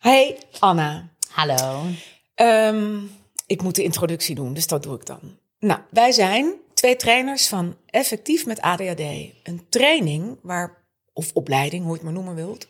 Hey 0.00 0.38
Anna. 0.58 1.08
Hallo. 1.30 1.82
Ehm, 2.34 2.98
ik 3.46 3.62
moet 3.62 3.74
de 3.74 3.82
introductie 3.82 4.34
doen, 4.34 4.54
dus 4.54 4.66
dat 4.66 4.82
doe 4.82 4.94
ik 4.94 5.06
dan. 5.06 5.20
Nou, 5.58 5.80
wij 5.90 6.12
zijn 6.12 6.52
twee 6.74 6.96
trainers 6.96 7.48
van 7.48 7.76
Effectief 7.86 8.46
met 8.46 8.60
ADHD. 8.60 9.00
Een 9.42 9.66
training 9.68 10.38
waar, 10.42 10.84
of 11.12 11.30
opleiding, 11.32 11.82
hoe 11.82 11.90
je 11.90 11.96
het 11.96 12.04
maar 12.04 12.12
noemen 12.12 12.34
wilt, 12.34 12.68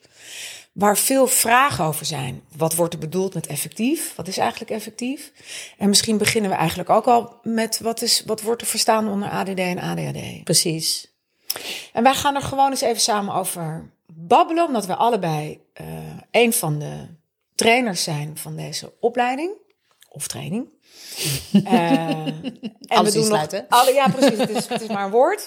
waar 0.72 0.98
veel 0.98 1.26
vragen 1.26 1.84
over 1.84 2.06
zijn. 2.06 2.42
Wat 2.56 2.74
wordt 2.74 2.94
er 2.94 3.00
bedoeld 3.00 3.34
met 3.34 3.46
effectief? 3.46 4.14
Wat 4.14 4.28
is 4.28 4.38
eigenlijk 4.38 4.70
effectief? 4.70 5.32
En 5.78 5.88
misschien 5.88 6.18
beginnen 6.18 6.50
we 6.50 6.56
eigenlijk 6.56 6.90
ook 6.90 7.06
al 7.06 7.38
met 7.42 7.80
wat, 7.80 8.02
is, 8.02 8.22
wat 8.26 8.42
wordt 8.42 8.60
er 8.60 8.68
verstaan 8.68 9.08
onder 9.08 9.28
ADD 9.28 9.58
en 9.58 9.78
ADHD. 9.78 10.44
Precies. 10.44 11.14
En 11.92 12.02
wij 12.02 12.14
gaan 12.14 12.34
er 12.34 12.42
gewoon 12.42 12.70
eens 12.70 12.80
even 12.80 13.00
samen 13.00 13.34
over 13.34 13.90
babbelen, 14.06 14.66
omdat 14.66 14.86
we 14.86 14.96
allebei 14.96 15.60
uh, 15.80 15.86
een 16.30 16.52
van 16.52 16.78
de 16.78 17.18
trainers 17.62 18.02
zijn 18.02 18.36
van 18.36 18.56
deze 18.56 18.92
opleiding 19.00 19.52
of 20.08 20.26
training. 20.26 20.68
uh, 21.52 21.62
en 22.26 22.62
Alles 22.88 23.14
we 23.14 23.20
doen 23.20 23.28
nog 23.28 23.48
alle, 23.68 23.92
ja, 23.92 24.08
precies. 24.08 24.38
Het 24.38 24.50
is, 24.50 24.66
het 24.66 24.80
is 24.80 24.88
maar 24.88 25.04
een 25.04 25.10
woord. 25.10 25.46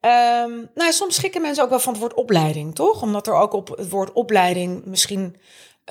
Um, 0.00 0.70
nou, 0.74 0.92
soms 0.92 1.14
schikken 1.14 1.40
mensen 1.40 1.64
ook 1.64 1.70
wel 1.70 1.80
van 1.80 1.92
het 1.92 2.00
woord 2.02 2.14
opleiding, 2.14 2.74
toch? 2.74 3.02
Omdat 3.02 3.26
er 3.26 3.34
ook 3.34 3.52
op 3.52 3.68
het 3.76 3.88
woord 3.88 4.12
opleiding 4.12 4.84
misschien 4.84 5.36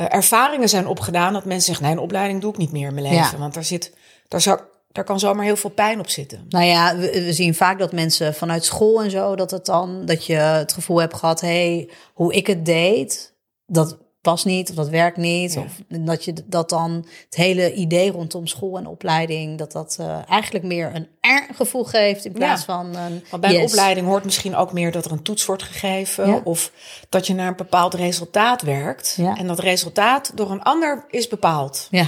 uh, 0.02 0.14
ervaringen 0.14 0.70
zijn 0.70 0.88
opgedaan 0.88 1.34
dat 1.34 1.46
mensen 1.46 1.66
zeggen: 1.66 1.86
nee, 1.86 1.94
een 1.94 2.04
opleiding 2.04 2.42
doe 2.42 2.52
ik 2.52 2.58
niet 2.58 2.72
meer 2.72 2.88
in 2.88 2.94
mijn 2.94 3.06
leven, 3.06 3.32
ja. 3.32 3.38
want 3.38 3.54
daar 3.54 3.64
zit, 3.64 3.94
daar 4.28 4.42
zou, 4.42 4.60
daar 4.92 5.04
kan 5.04 5.20
zomaar 5.20 5.46
heel 5.46 5.56
veel 5.56 5.70
pijn 5.70 6.00
op 6.00 6.10
zitten. 6.10 6.46
Nou 6.50 6.66
ja, 6.66 6.98
we, 6.98 7.24
we, 7.24 7.34
zien 7.34 7.56
vaak 7.56 7.80
dat 7.80 7.92
mensen 7.92 8.34
vanuit 8.34 8.66
school 8.66 9.04
en 9.04 9.12
zo, 9.12 9.36
dat 9.36 9.52
het 9.52 9.66
dan, 9.66 10.06
dat 10.06 10.26
je 10.26 10.36
het 10.36 10.74
gevoel 10.74 11.00
hebt 11.00 11.16
gehad, 11.16 11.42
hey, 11.42 11.90
hoe 12.14 12.34
ik 12.34 12.48
het 12.48 12.66
deed, 12.66 13.34
dat 13.66 13.98
past 14.26 14.46
niet 14.46 14.70
of 14.70 14.76
dat 14.76 14.90
werkt 14.90 15.18
niet. 15.18 15.54
Ja. 15.54 15.62
Of 15.62 15.72
dat 15.88 16.26
je 16.26 16.34
dat 16.46 16.70
dan 16.70 17.06
het 17.26 17.36
hele 17.36 17.74
idee 17.74 18.12
rondom 18.12 18.48
school 18.48 18.78
en 18.78 18.88
opleiding, 18.88 19.58
dat 19.58 19.72
dat 19.72 19.98
uh, 20.00 20.30
eigenlijk 20.30 20.66
meer 20.66 20.92
een 20.94 21.08
R-gevoel 21.22 21.84
geeft 21.84 22.26
in 22.26 22.32
plaats 22.32 22.66
ja. 22.66 22.74
van 22.74 22.96
een. 22.96 23.24
Want 23.30 23.42
bij 23.42 23.52
yes. 23.52 23.60
een 23.60 23.68
opleiding 23.68 24.08
hoort 24.08 24.24
misschien 24.24 24.56
ook 24.56 24.74
meer 24.74 24.92
dat 24.92 25.06
er 25.06 25.12
een 25.12 25.24
toets 25.24 25.46
wordt 25.46 25.64
gegeven 25.64 26.28
ja. 26.28 26.42
of 26.44 26.72
dat 27.10 27.28
je 27.28 27.34
naar 27.34 27.48
een 27.48 27.56
bepaald 27.56 27.94
resultaat 27.94 28.62
werkt 28.62 29.18
en 29.38 29.48
dat 29.48 29.60
resultaat 29.60 30.32
door 30.36 30.52
een 30.52 30.64
ander 30.64 31.06
is 31.10 31.28
bepaald. 31.28 31.88
Ja. 31.92 32.08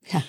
ja. 0.00 0.22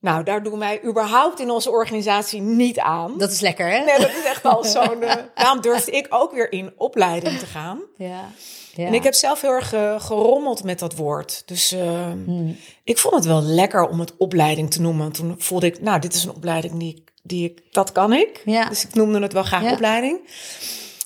Nou, 0.00 0.24
daar 0.24 0.42
doen 0.42 0.58
wij 0.58 0.84
überhaupt 0.84 1.40
in 1.40 1.50
onze 1.50 1.70
organisatie 1.70 2.40
niet 2.40 2.78
aan. 2.78 3.18
Dat 3.18 3.32
is 3.32 3.40
lekker, 3.40 3.70
hè? 3.70 3.84
Nee, 3.84 3.98
dat 3.98 4.08
is 4.08 4.24
echt 4.24 4.44
al 4.44 4.64
zo'n... 4.74 5.02
Uh, 5.02 5.14
daarom 5.34 5.60
durfde 5.60 5.90
ik 5.90 6.06
ook 6.08 6.32
weer 6.32 6.52
in 6.52 6.72
opleiding 6.76 7.38
te 7.38 7.46
gaan. 7.46 7.80
Ja. 7.96 8.30
Ja. 8.74 8.86
En 8.86 8.94
ik 8.94 9.02
heb 9.02 9.14
zelf 9.14 9.40
heel 9.40 9.50
erg 9.50 9.74
uh, 9.74 10.00
gerommeld 10.00 10.64
met 10.64 10.78
dat 10.78 10.94
woord. 10.94 11.42
Dus 11.46 11.72
uh, 11.72 11.80
hmm. 12.24 12.56
ik 12.84 12.98
vond 12.98 13.14
het 13.14 13.24
wel 13.24 13.42
lekker 13.42 13.88
om 13.88 14.00
het 14.00 14.16
opleiding 14.16 14.70
te 14.70 14.80
noemen. 14.80 15.12
Toen 15.12 15.34
voelde 15.38 15.66
ik, 15.66 15.80
nou, 15.80 16.00
dit 16.00 16.14
is 16.14 16.24
een 16.24 16.34
opleiding 16.34 16.78
die, 16.78 17.04
die 17.22 17.44
ik, 17.44 17.62
dat 17.70 17.92
kan 17.92 18.12
ik. 18.12 18.42
Ja. 18.44 18.68
Dus 18.68 18.84
ik 18.84 18.94
noemde 18.94 19.20
het 19.20 19.32
wel 19.32 19.42
graag 19.42 19.62
ja. 19.62 19.72
opleiding. 19.72 20.20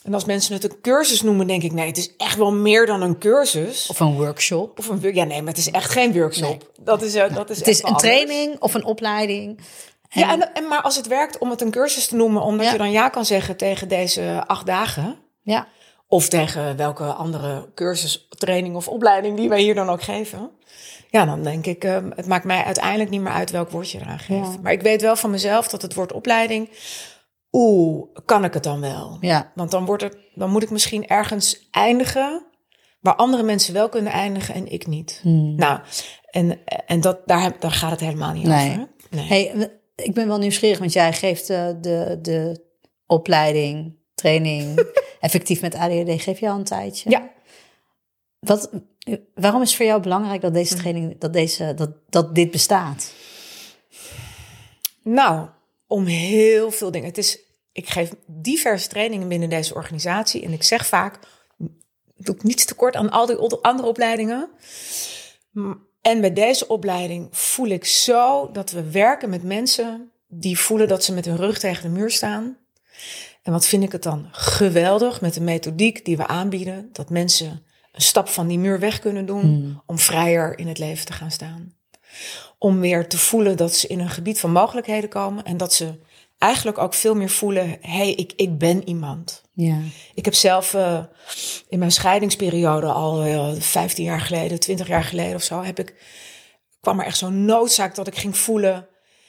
En 0.03 0.15
als 0.15 0.25
mensen 0.25 0.55
het 0.55 0.65
een 0.65 0.81
cursus 0.81 1.23
noemen, 1.23 1.47
denk 1.47 1.63
ik, 1.63 1.73
nee, 1.73 1.87
het 1.87 1.97
is 1.97 2.17
echt 2.17 2.37
wel 2.37 2.53
meer 2.53 2.87
dan 2.87 3.03
een 3.03 3.19
cursus. 3.19 3.87
Of 3.91 4.01
een 4.01 4.15
workshop. 4.15 4.79
Of 4.79 4.89
een, 4.89 5.15
ja, 5.15 5.25
nee, 5.25 5.43
maar 5.43 5.53
het 5.53 5.59
is 5.59 5.71
echt 5.71 5.91
geen 5.91 6.13
workshop. 6.13 6.49
Nee. 6.49 6.85
Dat 6.85 7.03
is, 7.03 7.15
uh, 7.15 7.35
dat 7.35 7.51
is 7.51 7.59
het 7.59 7.69
is 7.69 7.83
een 7.83 7.97
training 7.97 8.61
of 8.61 8.75
een 8.75 8.85
opleiding. 8.85 9.61
En... 10.09 10.21
Ja, 10.21 10.33
en, 10.33 10.55
en, 10.55 10.69
maar 10.69 10.83
als 10.83 10.97
het 10.97 11.07
werkt 11.07 11.39
om 11.39 11.51
het 11.51 11.61
een 11.61 11.71
cursus 11.71 12.07
te 12.07 12.17
noemen, 12.17 12.43
omdat 12.43 12.71
je 12.71 12.79
dan 12.79 12.91
ja 12.91 13.09
kan 13.09 13.25
zeggen 13.25 13.57
tegen 13.57 13.89
deze 13.89 14.45
acht 14.47 14.67
dagen. 14.67 15.17
Ja. 15.43 15.69
Of 16.09 16.29
tegen 16.29 16.77
welke 16.77 17.05
andere 17.05 17.71
cursus, 17.75 18.27
training 18.29 18.77
of 18.77 18.89
opleiding 18.89 19.37
die 19.37 19.49
wij 19.49 19.61
hier 19.61 19.75
dan 19.75 19.89
ook 19.89 20.03
geven. 20.03 20.51
Ja, 21.11 21.25
dan 21.25 21.43
denk 21.43 21.67
ik, 21.67 21.85
uh, 21.85 21.99
het 22.15 22.27
maakt 22.27 22.45
mij 22.45 22.65
uiteindelijk 22.65 23.11
niet 23.11 23.21
meer 23.21 23.33
uit 23.33 23.51
welk 23.51 23.71
woord 23.71 23.91
je 23.91 24.01
eraan 24.01 24.19
geeft. 24.19 24.53
Ja. 24.53 24.59
Maar 24.63 24.73
ik 24.73 24.83
weet 24.83 25.03
wel 25.03 25.17
van 25.17 25.31
mezelf 25.31 25.69
dat 25.69 25.83
het 25.83 25.95
woord 25.95 26.13
opleiding, 26.13 26.71
oeh, 27.53 28.07
kan 28.25 28.45
ik 28.45 28.55
het 28.55 28.63
dan 28.63 28.81
wel? 28.81 29.17
Ja. 29.21 29.53
Want 29.55 29.71
dan, 29.71 29.85
wordt 29.85 30.03
het, 30.03 30.17
dan 30.35 30.51
moet 30.51 30.63
ik 30.63 30.71
misschien 30.71 31.07
ergens 31.07 31.69
eindigen 31.71 32.47
waar 33.01 33.15
andere 33.15 33.43
mensen 33.43 33.75
wel 33.75 33.89
kunnen 33.89 34.13
eindigen 34.13 34.55
en 34.55 34.73
ik 34.73 34.87
niet. 34.87 35.21
Hmm. 35.23 35.55
Nou, 35.55 35.81
en, 36.31 36.59
en 36.87 37.01
dat, 37.01 37.19
daar, 37.27 37.57
daar 37.59 37.71
gaat 37.71 37.91
het 37.91 38.01
helemaal 38.01 38.33
niet 38.33 38.47
nee. 38.47 38.71
over. 38.71 38.89
Nee. 39.11 39.27
Hey, 39.27 39.71
ik 39.97 40.15
ben 40.15 40.29
wel 40.29 40.39
nieuwsgierig, 40.39 40.79
want 40.79 40.93
jij 40.93 41.13
geeft 41.13 41.47
de, 41.47 41.79
de, 41.81 42.19
de 42.23 42.65
opleiding, 43.07 43.97
training, 44.17 44.87
effectief 45.21 45.61
met 45.61 45.75
ADHD, 45.75 46.23
geef 46.23 46.39
je 46.39 46.49
al 46.49 46.59
een 46.59 46.65
tijdje. 46.65 47.11
Ja. 47.11 47.31
Wat, 48.39 48.71
waarom 49.35 49.63
is 49.63 49.69
het 49.69 49.77
voor 49.77 49.87
jou 49.87 50.03
belangrijk 50.03 50.41
dat 50.41 50.55
deze 50.55 50.75
training, 50.75 51.19
dat, 51.19 51.33
deze, 51.33 51.75
dat, 51.75 51.91
dat 52.09 52.35
dit 52.35 52.51
bestaat? 52.51 53.13
Nou, 55.03 55.49
om 55.87 56.05
heel 56.05 56.71
veel 56.71 56.91
dingen. 56.91 57.09
Het 57.09 57.19
is, 57.19 57.39
ik 57.73 57.89
geef 57.89 58.13
diverse 58.27 58.89
trainingen 58.89 59.29
binnen 59.29 59.49
deze 59.49 59.75
organisatie. 59.75 60.43
En 60.43 60.53
ik 60.53 60.63
zeg 60.63 60.87
vaak, 60.87 61.19
doe 62.17 62.35
ik 62.35 62.43
niets 62.43 62.65
tekort 62.65 62.97
aan 62.97 63.11
al 63.11 63.27
die 63.27 63.37
andere 63.37 63.89
opleidingen. 63.89 64.49
En 66.01 66.21
bij 66.21 66.33
deze 66.33 66.69
opleiding 66.69 67.29
voel 67.31 67.67
ik 67.67 67.85
zo 67.85 68.51
dat 68.53 68.71
we 68.71 68.91
werken 68.91 69.31
met 69.31 69.43
mensen 69.43 70.11
die 70.29 70.59
voelen 70.59 70.89
dat 70.89 71.05
ze 71.05 71.13
met 71.13 71.25
hun 71.25 71.37
rug 71.37 71.59
tegen 71.59 71.83
de 71.83 71.99
muur 71.99 72.11
staan. 72.11 72.57
En 73.47 73.53
wat 73.53 73.67
vind 73.67 73.83
ik 73.83 73.93
het 73.93 74.03
dan 74.03 74.29
geweldig 74.31 75.21
met 75.21 75.35
de 75.35 75.41
methodiek 75.41 76.05
die 76.05 76.17
we 76.17 76.27
aanbieden, 76.27 76.89
dat 76.93 77.11
mensen 77.11 77.63
een 77.93 78.03
stap 78.03 78.29
van 78.29 78.47
die 78.47 78.59
muur 78.59 78.79
weg 78.79 78.99
kunnen 78.99 79.27
doen 79.27 79.41
Hmm. 79.41 79.83
om 79.87 79.99
vrijer 79.99 80.59
in 80.59 80.69
het 80.69 80.79
leven 80.79 81.07
te 81.07 81.13
gaan 81.13 81.31
staan. 81.31 81.75
Om 82.59 82.81
weer 82.81 83.09
te 83.09 83.19
voelen 83.19 83.57
dat 83.57 83.75
ze 83.75 83.87
in 83.87 84.01
een 84.01 84.11
gebied 84.11 84.41
van 84.41 84.53
mogelijkheden 84.53 85.09
komen 85.09 85.45
en 85.45 85.57
dat 85.57 85.75
ze 85.75 85.99
eigenlijk 86.39 86.79
ook 86.79 86.95
veel 86.95 87.15
meer 87.15 87.31
voelen: 87.31 87.69
hé, 87.69 87.79
hey, 87.81 88.13
ik, 88.13 88.33
ik 88.37 88.59
ben 88.59 88.89
iemand. 88.89 89.43
Ja. 89.53 89.79
Ik 90.15 90.25
heb 90.25 90.35
zelf 90.35 90.75
uh, 90.75 91.05
in 91.69 91.79
mijn 91.79 91.93
scheidingsperiode 91.93 92.87
al 92.87 93.27
uh, 93.27 93.53
15 93.59 94.05
jaar 94.05 94.21
geleden, 94.21 94.61
20 94.61 94.87
jaar 94.89 95.05
geleden 95.05 95.35
of 95.35 95.43
zo, 95.43 95.63
heb 95.63 95.79
ik, 95.79 95.95
kwam 96.81 97.01
er 97.01 97.07
echt 97.07 97.19
zo'n 97.19 97.45
noodzaak 97.45 97.95
dat 97.95 98.07
ik 98.07 98.17
ging 98.17 98.37
voelen: 98.37 98.89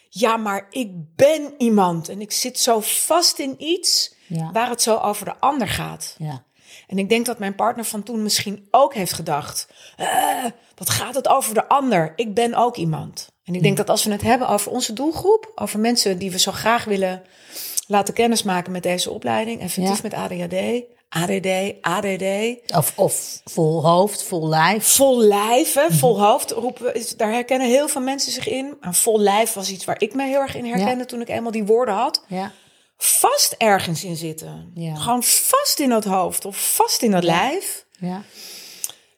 ja, 0.09 0.37
maar 0.37 0.67
ik 0.69 0.89
ben 1.15 1.53
iemand 1.57 2.09
en 2.09 2.21
ik 2.21 2.31
zit 2.31 2.59
zo 2.59 2.79
vast 2.81 3.39
in 3.39 3.55
iets 3.57 4.15
Ja. 4.27 4.51
waar 4.51 4.69
het 4.69 4.81
zo 4.81 4.97
over 4.97 5.25
de 5.25 5.35
ander 5.39 5.67
gaat. 5.67 6.15
Ja. 6.17 6.43
En 6.87 6.97
ik 6.97 7.09
denk 7.09 7.25
dat 7.25 7.39
mijn 7.39 7.55
partner 7.55 7.85
van 7.85 8.03
toen 8.03 8.23
misschien 8.23 8.67
ook 8.71 8.93
heeft 8.93 9.13
gedacht: 9.13 9.67
eh, 9.97 10.45
wat 10.75 10.89
gaat 10.89 11.15
het 11.15 11.27
over 11.27 11.53
de 11.53 11.67
ander? 11.69 12.13
Ik 12.15 12.33
ben 12.33 12.53
ook 12.53 12.75
iemand. 12.77 13.27
En 13.43 13.55
ik 13.55 13.61
denk 13.63 13.77
dat 13.77 13.89
als 13.89 14.03
we 14.03 14.11
het 14.11 14.21
hebben 14.21 14.47
over 14.47 14.71
onze 14.71 14.93
doelgroep, 14.93 15.51
over 15.55 15.79
mensen 15.79 16.17
die 16.17 16.31
we 16.31 16.39
zo 16.39 16.51
graag 16.51 16.83
willen 16.83 17.23
laten 17.87 18.13
kennismaken 18.13 18.71
met 18.71 18.83
deze 18.83 19.11
opleiding, 19.11 19.61
effectief 19.61 19.95
Ja. 19.95 19.99
met 20.03 20.13
ADHD, 20.13 20.83
ADD, 21.09 21.47
ADD, 21.81 22.23
Of, 22.75 22.93
of 22.95 23.41
vol 23.45 23.85
hoofd, 23.85 24.23
vol 24.23 24.47
lijf. 24.47 24.87
vol 24.87 25.19
lijf, 25.21 25.73
hè, 25.73 25.91
vol 25.91 26.21
hoofd 26.21 26.51
roepen 26.51 26.83
we, 26.83 27.13
daar 27.17 27.31
herkennen 27.31 27.67
heel 27.67 27.87
veel 27.87 28.01
mensen 28.01 28.31
zich 28.31 28.47
in. 28.47 28.77
En 28.81 28.93
vol 28.93 29.19
lijf 29.19 29.53
was 29.53 29.69
iets 29.69 29.85
waar 29.85 30.01
ik 30.01 30.13
me 30.13 30.25
heel 30.27 30.39
erg 30.39 30.55
in 30.55 30.65
herkende 30.65 31.05
toen 31.05 31.21
ik 31.21 31.29
eenmaal 31.29 31.51
die 31.51 31.65
woorden 31.65 31.95
had. 31.95 32.23
Ja. 32.27 32.51
Vast 32.97 33.55
ergens 33.57 34.03
in 34.03 34.15
zitten. 34.15 34.71
Ja. 34.73 34.95
Gewoon 34.95 35.23
vast 35.23 35.79
in 35.79 35.89
dat 35.89 36.03
hoofd 36.03 36.45
of 36.45 36.73
vast 36.75 37.01
in 37.01 37.11
dat 37.11 37.23
lijf. 37.23 37.85
Ja. 37.99 38.23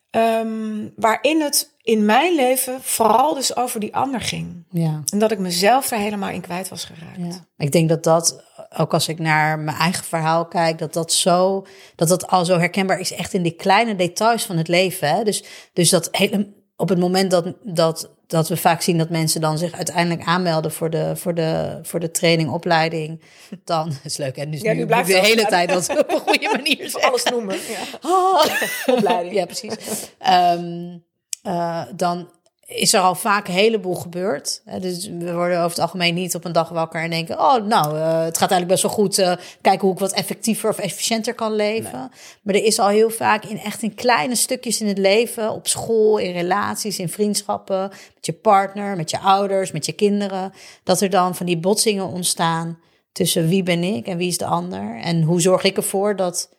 Ehm, 0.09 0.88
waarin 0.96 1.42
het 1.42 1.75
in 1.81 2.06
mijn 2.06 2.36
leven 2.36 2.81
vooral 2.81 3.34
dus 3.34 3.56
over 3.56 3.80
die 3.80 3.96
ander 3.96 4.22
ging. 4.22 4.66
Ja. 4.70 5.02
En 5.12 5.20
dat 5.20 5.31
ik 5.31 5.40
mezelf 5.40 5.88
daar 5.88 6.00
helemaal 6.00 6.30
in 6.30 6.42
kwijt 6.42 6.70
was 6.70 6.86
geraakt. 6.86 7.34
Ja. 7.34 7.46
Ik 7.58 7.72
denk 7.72 7.90
dat 7.90 8.03
dat, 8.03 8.44
ook 8.78 8.94
als 8.94 9.08
ik 9.08 9.19
naar 9.19 9.59
mijn 9.59 9.78
eigen 9.78 10.03
verhaal 10.03 10.46
kijk, 10.46 10.78
dat 10.78 10.94
dat 10.94 11.14
zo, 11.14 11.66
dat 11.96 12.08
dat 12.08 12.28
al 12.28 12.46
zo 12.46 12.58
herkenbaar 12.58 13.00
is, 13.00 13.12
echt 13.12 13.34
in 13.34 13.44
die 13.44 13.56
kleine 13.56 13.96
details 13.96 14.46
van 14.46 14.58
het 14.58 14.68
leven. 14.68 15.09
Hè? 15.09 15.24
Dus, 15.24 15.44
dus 15.74 15.90
dat 15.90 16.08
hele, 16.12 16.53
op 16.75 16.90
het 16.90 17.00
moment 17.00 17.31
dat, 17.31 17.53
dat, 17.64 18.10
dat 18.30 18.48
we 18.48 18.58
vaak 18.58 18.81
zien 18.81 18.98
dat 18.98 19.10
mensen 19.10 19.42
dan 19.42 19.58
zich 19.58 19.72
uiteindelijk 19.74 20.28
aanmelden 20.28 20.72
voor 20.72 20.90
de, 20.90 21.16
voor 21.16 21.34
de, 21.34 21.80
voor 21.84 22.00
de 22.00 22.12
training, 22.12 22.50
opleiding, 22.50 23.22
dan 23.64 23.94
is 24.04 24.18
leuk. 24.18 24.38
En 24.38 24.52
dus 24.52 24.62
Ja, 24.62 24.74
nu 24.74 24.80
nu 24.80 24.86
blijft 24.86 25.08
de 25.10 25.20
hele 25.20 25.46
tijd 25.46 25.70
dat 25.70 25.90
op 25.90 26.12
een 26.12 26.20
goede 26.20 26.50
manier 26.56 26.90
zeggen. 26.90 27.02
Alles 27.02 27.24
noemen. 27.24 27.56
Ja. 27.56 28.00
Opleiding. 28.96 29.36
Ja, 29.36 29.46
precies. 29.46 29.74
Ehm, 30.18 30.98
eh, 31.42 31.84
dan 31.96 32.30
is 32.69 32.94
er 32.94 33.00
al 33.00 33.16
vaak 33.16 33.48
een 33.48 33.54
heleboel 33.54 33.95
gebeurd. 33.95 34.62
Dus 34.81 35.07
we 35.07 35.33
worden 35.33 35.57
over 35.57 35.69
het 35.69 35.80
algemeen 35.80 36.13
niet 36.13 36.36
op 36.36 36.45
een 36.45 36.51
dag 36.51 36.69
wakker 36.69 37.01
en 37.01 37.10
denken: 37.10 37.39
Oh, 37.39 37.66
nou, 37.66 37.98
eh, 37.98 38.24
het 38.24 38.38
gaat 38.38 38.51
eigenlijk 38.51 38.68
best 38.68 38.81
wel 38.81 38.92
goed. 38.92 39.18
eh, 39.18 39.36
kijken 39.62 39.81
hoe 39.81 39.94
ik 39.94 40.00
wat 40.00 40.13
effectiever 40.13 40.69
of 40.69 40.77
efficiënter 40.77 41.33
kan 41.33 41.56
leven. 41.56 42.12
Maar 42.42 42.56
er 42.56 42.63
is 42.63 42.80
al 42.80 42.88
heel 42.88 43.10
vaak 43.10 43.45
in 43.45 43.60
echt 43.60 43.81
in 43.81 43.95
kleine 43.95 44.36
stukjes 44.36 44.81
in 44.81 44.88
het 44.88 44.98
leven, 44.98 45.51
op 45.51 45.68
school, 45.68 46.18
in 46.18 46.31
relaties, 46.31 47.00
in 47.00 47.10
vriendschappen, 47.10 47.81
met 47.89 48.25
je 48.25 48.33
partner, 48.33 48.95
met 48.95 49.10
je 49.10 49.19
ouders, 49.19 49.72
met 49.72 49.86
je 49.86 49.94
kinderen, 49.94 50.54
dat 50.83 51.01
er 51.01 51.10
dan 51.10 51.36
van 51.36 51.45
die 51.45 51.57
botsingen 51.57 52.07
ontstaan 52.07 52.80
tussen 53.12 53.48
wie 53.48 53.63
ben 53.63 53.83
ik 53.83 54.07
en 54.07 54.18
wie 54.18 54.27
is 54.27 54.38
de 54.38 54.45
ander 54.45 55.00
en 55.00 55.22
hoe 55.22 55.42
zorg 55.42 55.63
ik 55.63 55.77
ervoor 55.77 56.15
dat 56.15 56.50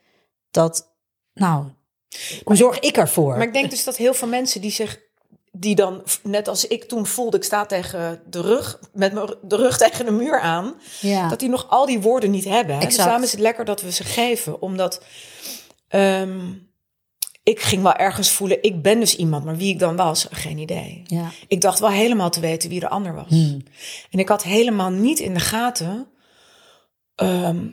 dat, 0.51 0.93
nou, 1.35 1.65
hoe 2.45 2.57
zorg 2.57 2.79
ik 2.79 2.97
ervoor? 2.97 3.37
Maar 3.37 3.47
ik 3.47 3.53
denk 3.53 3.71
dus 3.71 3.85
dat 3.85 3.97
heel 3.97 4.15
veel 4.15 4.29
mensen 4.29 4.61
die 4.61 4.71
zich 4.71 5.09
die 5.53 5.75
dan, 5.75 6.03
net 6.23 6.49
als 6.49 6.67
ik 6.67 6.85
toen 6.85 7.07
voelde, 7.07 7.37
ik 7.37 7.45
sta 7.45 7.67
tegen 7.67 8.23
de 8.27 8.41
rug, 8.41 8.79
met 8.93 9.13
mijn, 9.13 9.35
de 9.43 9.57
rug 9.57 9.79
tegen 9.89 10.05
de 10.05 10.11
muur 10.11 10.41
aan, 10.41 10.75
Ja. 11.01 11.29
dat 11.29 11.39
die 11.39 11.49
nog 11.49 11.67
al 11.71 11.87
die 11.87 12.01
woorden 12.01 12.31
niet 12.31 12.45
hebben. 12.45 12.75
Dus 12.77 12.85
Exact. 12.85 13.05
daarom 13.05 13.23
is 13.25 13.31
het 13.33 13.41
lekker 13.41 13.65
dat 13.65 13.83
we 13.83 13.93
ze 13.93 14.05
geven, 14.05 14.63
omdat 14.63 15.03
ehm, 15.89 16.41
ik 17.43 17.61
ging 17.61 17.83
wel 17.83 17.95
ergens 17.95 18.31
voelen, 18.31 18.63
ik 18.63 18.83
ben 18.83 19.01
dus 19.01 19.17
iemand, 19.17 19.45
maar 19.45 19.57
wie 19.57 19.73
ik 19.73 19.79
dan 19.79 19.97
was, 19.97 20.27
geen 20.31 20.59
idee. 20.59 21.03
Ja. 21.07 21.31
Ik 21.49 21.61
dacht 21.61 21.79
wel 21.79 21.91
helemaal 21.91 22.31
te 22.31 22.41
weten 22.41 22.69
wie 22.69 22.81
de 22.81 22.89
ander 22.89 23.15
was. 23.15 23.31
En 24.11 24.19
ik 24.19 24.29
had 24.29 24.43
helemaal 24.43 24.91
niet 24.91 25.19
in 25.19 25.35
de 25.35 25.41
gaten 25.41 26.07
ehm, 27.15 27.67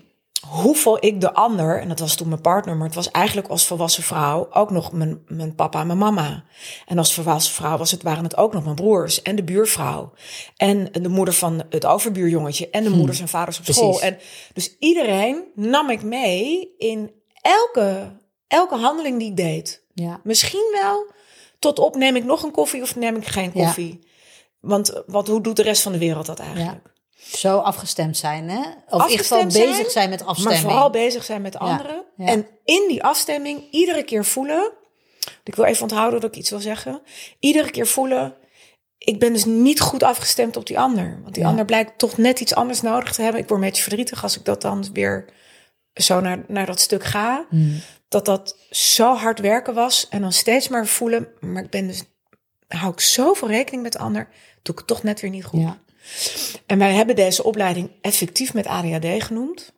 hoeveel 0.49 1.05
ik 1.05 1.21
de 1.21 1.33
ander, 1.33 1.79
en 1.81 1.87
dat 1.87 1.99
was 1.99 2.15
toen 2.15 2.27
mijn 2.29 2.41
partner, 2.41 2.75
maar 2.75 2.85
het 2.85 2.95
was 2.95 3.11
eigenlijk 3.11 3.47
als 3.47 3.65
volwassen 3.65 4.03
vrouw 4.03 4.47
ook 4.51 4.71
nog 4.71 4.91
mijn, 4.91 5.21
mijn 5.27 5.55
papa 5.55 5.79
en 5.79 5.87
mijn 5.87 5.99
mama. 5.99 6.43
En 6.85 6.97
als 6.97 7.13
volwassen 7.13 7.53
vrouw 7.53 7.77
was 7.77 7.91
het, 7.91 8.03
waren 8.03 8.23
het 8.23 8.37
ook 8.37 8.53
nog 8.53 8.63
mijn 8.63 8.75
broers 8.75 9.21
en 9.21 9.35
de 9.35 9.43
buurvrouw. 9.43 10.11
En 10.55 10.89
de 10.91 11.09
moeder 11.09 11.33
van 11.33 11.63
het 11.69 11.85
overbuurjongetje 11.85 12.69
en 12.69 12.83
de 12.83 12.89
moeders 12.89 13.19
en 13.19 13.27
vaders 13.27 13.57
op 13.57 13.63
Precies. 13.63 13.81
school. 13.83 14.01
En 14.01 14.17
dus 14.53 14.75
iedereen 14.79 15.43
nam 15.55 15.89
ik 15.89 16.03
mee 16.03 16.73
in 16.77 17.11
elke, 17.41 18.11
elke 18.47 18.75
handeling 18.75 19.19
die 19.19 19.29
ik 19.29 19.37
deed. 19.37 19.83
Ja. 19.93 20.19
Misschien 20.23 20.69
wel 20.81 21.05
tot 21.59 21.79
op 21.79 21.95
neem 21.95 22.15
ik 22.15 22.23
nog 22.23 22.43
een 22.43 22.51
koffie 22.51 22.81
of 22.81 22.95
neem 22.95 23.15
ik 23.15 23.25
geen 23.25 23.51
Ja. 23.53 23.65
koffie. 23.65 23.99
Want, 24.59 25.03
want 25.05 25.27
hoe 25.27 25.41
doet 25.41 25.55
de 25.55 25.61
rest 25.61 25.81
van 25.81 25.91
de 25.91 25.97
wereld 25.97 26.25
dat 26.25 26.39
eigenlijk? 26.39 26.95
Zo 27.35 27.57
afgestemd 27.57 28.17
zijn, 28.17 28.49
hè? 28.49 28.59
Of 28.59 28.63
in 28.65 28.69
ieder 28.69 28.77
geval 28.89 29.37
Afgestemd 29.37 29.53
bezig 29.53 29.75
zijn, 29.75 29.89
zijn 29.91 30.09
met 30.09 30.25
afstemming. 30.25 30.61
Maar 30.63 30.71
vooral 30.71 30.89
bezig 30.89 31.23
zijn 31.23 31.41
met 31.41 31.57
anderen. 31.57 32.03
ja. 32.17 32.25
En 32.25 32.47
in 32.63 32.85
die 32.87 33.03
afstemming 33.03 33.67
iedere 33.71 34.03
keer 34.03 34.25
voelen. 34.25 34.71
Ik 35.43 35.55
wil 35.55 35.65
even 35.65 35.81
onthouden 35.83 36.21
dat 36.21 36.29
ik 36.31 36.37
iets 36.37 36.49
wil 36.49 36.59
zeggen. 36.59 37.01
Iedere 37.39 37.71
keer 37.71 37.87
voelen. 37.87 38.35
Ik 38.97 39.19
ben 39.19 39.33
dus 39.33 39.45
niet 39.45 39.79
goed 39.79 40.03
afgestemd 40.03 40.57
op 40.57 40.65
die 40.65 40.79
ander. 40.79 41.19
Want 41.21 41.33
die 41.33 41.43
Ja. 41.43 41.49
ander 41.49 41.65
blijkt 41.65 41.97
toch 41.97 42.17
net 42.17 42.39
iets 42.39 42.55
anders 42.55 42.81
nodig 42.81 43.13
te 43.13 43.21
hebben. 43.21 43.41
Ik 43.41 43.47
word 43.47 43.61
een 43.61 43.67
beetje 43.67 43.81
verdrietig 43.83 44.23
als 44.23 44.37
ik 44.37 44.45
dat 44.45 44.61
dan 44.61 44.85
weer 44.93 45.25
zo 45.93 46.19
naar, 46.19 46.43
naar 46.47 46.65
dat 46.65 46.79
stuk 46.79 47.03
ga. 47.03 47.45
Hmm. 47.49 47.81
Dat 48.07 48.25
dat 48.25 48.57
zo 48.69 49.15
hard 49.15 49.39
werken 49.39 49.73
was. 49.73 50.07
En 50.09 50.21
dan 50.21 50.31
steeds 50.31 50.67
maar 50.67 50.87
voelen. 50.87 51.27
Maar 51.39 51.63
ik 51.63 51.69
ben 51.69 51.87
dus. 51.87 52.03
Hou 52.67 52.91
ik 52.91 52.99
zoveel 52.99 53.47
rekening 53.47 53.83
met 53.83 53.91
de 53.91 53.99
ander. 53.99 54.29
Doe 54.61 54.73
ik 54.73 54.77
het 54.79 54.87
toch 54.87 55.03
net 55.03 55.21
weer 55.21 55.29
niet 55.29 55.45
goed. 55.45 55.61
Ja. 55.61 55.77
En 56.65 56.77
wij 56.77 56.93
hebben 56.93 57.15
deze 57.15 57.43
opleiding 57.43 57.91
effectief 58.01 58.53
met 58.53 58.67
ADHD 58.67 59.23
genoemd. 59.23 59.73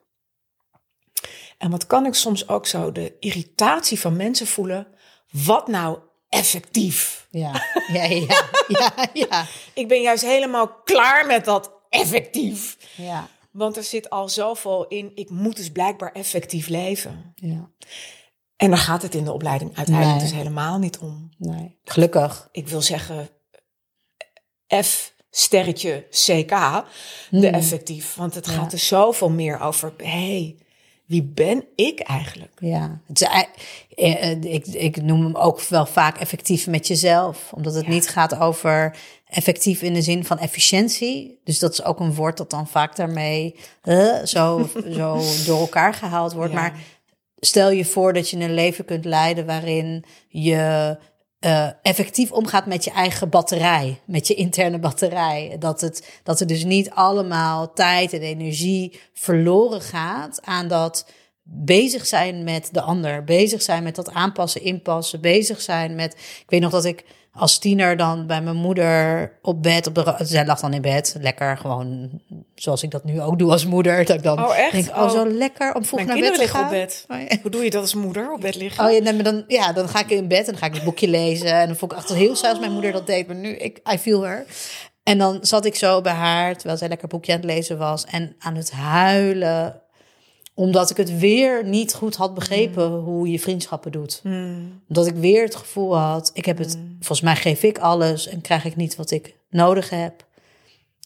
En 1.57 1.69
wat 1.71 1.87
kan 1.87 2.05
ik 2.05 2.13
soms 2.13 2.47
ook 2.47 2.67
zo 2.67 2.91
de 2.91 3.15
irritatie 3.19 3.99
van 3.99 4.15
mensen 4.15 4.47
voelen? 4.47 4.87
Wat 5.31 5.67
nou 5.67 5.99
effectief? 6.29 7.27
Ja. 7.31 7.51
Ja, 7.93 8.03
ja, 8.03 8.43
ja, 8.67 9.07
ja, 9.13 9.45
Ik 9.73 9.87
ben 9.87 10.01
juist 10.01 10.23
helemaal 10.23 10.73
klaar 10.83 11.25
met 11.25 11.45
dat 11.45 11.71
effectief. 11.89 12.77
ja, 12.95 13.27
Want 13.51 13.77
er 13.77 13.83
zit 13.83 14.09
al 14.09 14.29
zoveel 14.29 14.87
in, 14.87 15.11
ik 15.15 15.29
moet 15.29 15.55
dus 15.55 15.71
blijkbaar 15.71 16.11
effectief 16.11 16.67
leven. 16.67 17.33
ja. 17.35 17.69
En 18.55 18.69
daar 18.69 18.79
gaat 18.79 19.01
het 19.01 19.15
in 19.15 19.23
de 19.23 19.31
opleiding 19.31 19.75
uiteindelijk 19.77 20.17
Nee. 20.17 20.27
dus 20.29 20.37
helemaal 20.37 20.77
niet 20.79 20.97
om. 20.97 21.29
Nee. 21.37 21.77
Gelukkig. 21.83 22.49
Ik 22.51 22.67
wil 22.67 22.81
zeggen, 22.81 23.29
F 24.83 25.13
sterretje 25.31 26.05
CK, 26.09 26.83
de 27.29 27.47
effectief. 27.47 28.15
Want 28.15 28.35
het 28.35 28.47
gaat 28.47 28.73
er 28.73 28.79
zoveel 28.79 29.29
meer 29.29 29.59
over, 29.59 29.93
hey, 29.97 30.55
wie 31.09 31.23
ben 31.23 31.65
ik 31.75 31.99
eigenlijk? 31.99 32.51
Ja, 32.59 33.01
het 33.07 33.21
is, 33.21 33.27
eh, 33.95 34.31
eh, 34.31 34.43
ik, 34.43 34.67
ik 34.67 35.01
noem 35.01 35.23
hem 35.23 35.35
ook 35.35 35.61
wel 35.61 35.85
vaak 35.85 36.17
effectief 36.17 36.67
met 36.67 36.87
jezelf. 36.87 37.51
Omdat 37.53 37.73
het 37.73 37.87
niet 37.87 38.09
gaat 38.09 38.37
over 38.37 38.95
effectief 39.25 39.81
in 39.81 39.93
de 39.93 40.01
zin 40.01 40.25
van 40.25 40.39
efficiëntie. 40.39 41.39
Dus 41.43 41.59
dat 41.59 41.71
is 41.71 41.83
ook 41.83 41.99
een 41.99 42.13
woord 42.13 42.37
dat 42.37 42.49
dan 42.49 42.67
vaak 42.67 42.95
daarmee 42.95 43.55
eh, 43.81 44.23
zo, 44.23 44.69
zo 44.97 45.21
door 45.45 45.59
elkaar 45.59 45.93
gehaald 45.93 46.33
wordt. 46.33 46.53
Ja. 46.53 46.59
Maar 46.59 46.79
stel 47.39 47.71
je 47.71 47.85
voor 47.85 48.13
dat 48.13 48.29
je 48.29 48.37
een 48.37 48.53
leven 48.53 48.85
kunt 48.85 49.05
leiden 49.05 49.45
waarin 49.45 50.05
je 50.27 50.97
eh, 51.39 51.69
effectief 51.81 52.31
omgaat 52.31 52.65
met 52.65 52.83
je 52.83 52.91
eigen 52.91 53.29
batterij, 53.29 54.01
met 54.05 54.27
je 54.27 54.33
interne 54.33 54.79
batterij. 54.79 55.55
Dat, 55.59 55.81
het, 55.81 56.19
dat 56.23 56.39
er 56.39 56.47
dus 56.47 56.63
niet 56.63 56.89
allemaal 56.89 57.73
tijd 57.73 58.13
en 58.13 58.21
energie 58.21 58.99
verloren 59.13 59.81
gaat 59.81 60.39
aan 60.43 60.67
dat 60.67 61.05
bezig 61.51 62.05
zijn 62.05 62.43
met 62.43 62.69
de 62.71 62.81
ander, 62.81 63.23
bezig 63.23 63.61
zijn 63.61 63.83
met 63.83 63.95
dat 63.95 64.11
aanpassen, 64.11 64.61
inpassen, 64.61 65.21
bezig 65.21 65.61
zijn 65.61 65.95
met. 65.95 66.13
Ik 66.13 66.49
weet 66.49 66.61
nog 66.61 66.71
dat 66.71 66.85
ik 66.85 67.05
als 67.31 67.59
tiener 67.59 67.97
dan 67.97 68.27
bij 68.27 68.41
mijn 68.41 68.55
moeder 68.55 69.31
op 69.41 69.63
bed, 69.63 69.87
op 69.87 69.95
de, 69.95 70.15
zij 70.19 70.45
lag 70.45 70.59
dan 70.59 70.73
in 70.73 70.81
bed, 70.81 71.15
lekker 71.19 71.57
gewoon 71.57 72.21
zoals 72.55 72.83
ik 72.83 72.91
dat 72.91 73.03
nu 73.03 73.21
ook 73.21 73.39
doe 73.39 73.51
als 73.51 73.65
moeder. 73.65 74.05
Dat 74.05 74.15
ik 74.17 74.23
dan 74.23 74.43
Oh, 74.43 74.57
echt? 74.57 74.71
denk, 74.71 74.89
oh, 74.89 75.01
Oh. 75.03 75.09
zo 75.09 75.27
lekker 75.27 75.75
om 75.75 75.85
vroeg 75.85 76.05
naar 76.05 76.19
bed 76.19 76.35
te 76.35 76.47
gaan. 76.47 76.63
op 76.63 76.69
bed. 76.69 77.05
Oh, 77.07 77.17
ja. 77.29 77.37
Hoe 77.41 77.51
doe 77.51 77.63
je 77.63 77.69
dat 77.69 77.81
als 77.81 77.93
moeder, 77.95 78.33
op 78.33 78.41
bed 78.41 78.55
liggen? 78.55 78.85
Oh 78.85 78.91
ja, 78.91 78.99
nee, 78.99 79.13
maar 79.13 79.23
dan, 79.23 79.43
ja, 79.47 79.73
dan 79.73 79.89
ga 79.89 79.99
ik 79.99 80.09
in 80.09 80.27
bed 80.27 80.39
en 80.39 80.45
dan 80.45 80.57
ga 80.57 80.65
ik 80.65 80.75
een 80.75 80.83
boekje 80.83 81.07
lezen. 81.07 81.51
En 81.53 81.67
dan 81.67 81.75
vond 81.75 81.91
ik 81.91 81.97
echt 81.97 82.13
heel 82.13 82.35
saai 82.35 82.51
als 82.51 82.59
mijn 82.59 82.71
moeder 82.73 82.91
dat 82.91 83.07
deed. 83.07 83.27
Maar 83.27 83.35
nu, 83.35 83.49
ik, 83.49 83.79
I 83.93 83.97
feel 83.97 84.21
her. 84.21 84.45
En 85.03 85.17
dan 85.17 85.37
zat 85.41 85.65
ik 85.65 85.75
zo 85.75 86.01
bij 86.01 86.13
haar, 86.13 86.55
terwijl 86.55 86.77
zij 86.77 86.87
lekker 86.87 87.07
boekje 87.07 87.31
aan 87.33 87.37
het 87.39 87.47
lezen 87.47 87.77
was. 87.77 88.05
En 88.05 88.35
aan 88.39 88.55
het 88.55 88.71
huilen. 88.71 89.81
Omdat 90.59 90.89
ik 90.89 90.97
het 90.97 91.19
weer 91.19 91.65
niet 91.65 91.93
goed 91.93 92.15
had 92.15 92.33
begrepen 92.33 92.89
hoe 92.91 93.31
je 93.31 93.39
vriendschappen 93.39 93.91
doet. 93.91 94.21
Omdat 94.87 95.07
ik 95.07 95.15
weer 95.15 95.43
het 95.43 95.55
gevoel 95.55 95.97
had, 95.97 96.31
ik 96.33 96.45
heb 96.45 96.57
het, 96.57 96.77
volgens 96.97 97.21
mij 97.21 97.35
geef 97.35 97.63
ik 97.63 97.77
alles 97.77 98.27
en 98.27 98.41
krijg 98.41 98.65
ik 98.65 98.75
niet 98.75 98.95
wat 98.95 99.11
ik 99.11 99.35
nodig 99.49 99.89
heb. 99.89 100.25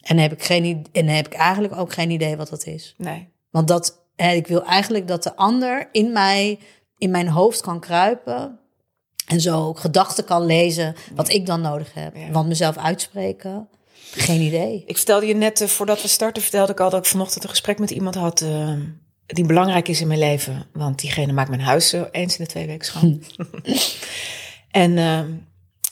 En 0.02 0.18
heb 0.18 0.32
ik, 0.32 0.44
geen, 0.44 0.86
en 0.92 1.08
heb 1.08 1.26
ik 1.26 1.34
eigenlijk 1.34 1.76
ook 1.76 1.94
geen 1.94 2.10
idee 2.10 2.38
wat 2.38 2.50
dat 2.50 2.66
is. 2.66 2.96
Nee. 2.98 3.28
Want 3.50 3.68
dat, 3.68 4.06
hè, 4.16 4.32
ik 4.32 4.48
wil 4.48 4.64
eigenlijk 4.64 5.08
dat 5.08 5.24
de 5.24 5.36
ander 5.36 5.90
in 5.92 6.12
mij, 6.12 6.60
in 6.98 7.12
mijn 7.12 7.28
hoofd 7.28 7.62
kan 7.62 7.80
kruipen. 7.80 8.60
En 9.28 9.42
zo 9.42 9.68
ook 9.68 9.80
gedachten 9.80 10.26
kan 10.26 10.46
lezen 10.46 10.96
wat 11.16 11.30
ik 11.30 11.46
dan 11.46 11.62
nodig 11.62 11.94
heb. 11.94 12.16
Ja. 12.16 12.32
Want 12.32 12.48
mezelf 12.48 12.78
uitspreken, 12.78 13.68
geen 14.12 14.42
idee. 14.42 14.84
Ik 14.86 14.98
vertelde 14.98 15.26
je 15.26 15.36
net, 15.36 15.62
eh, 15.62 15.68
voordat 15.68 16.02
we 16.02 16.08
starten, 16.08 16.42
vertelde 16.42 16.72
ik 16.72 16.80
al 16.80 16.90
dat 16.90 17.00
ik 17.00 17.12
vanochtend 17.12 17.44
een 17.44 17.50
gesprek 17.50 17.80
met 17.80 17.92
iemand 17.92 18.16
had 18.16 18.42
eh, 18.42 18.74
die 19.26 19.46
belangrijk 19.46 19.88
is 19.88 20.02
in 20.02 20.08
mijn 20.08 20.20
leven. 20.20 20.66
Want 20.74 21.00
diegene 21.00 21.34
maakt 21.34 21.50
mijn 21.50 21.62
huis 21.62 21.94
eh, 21.94 22.02
eens 22.12 22.38
in 22.38 22.44
de 22.44 22.50
twee 22.50 22.68
weken 22.68 22.86
schoon. 22.86 23.24
en, 24.72 24.98
eh, 24.98 25.20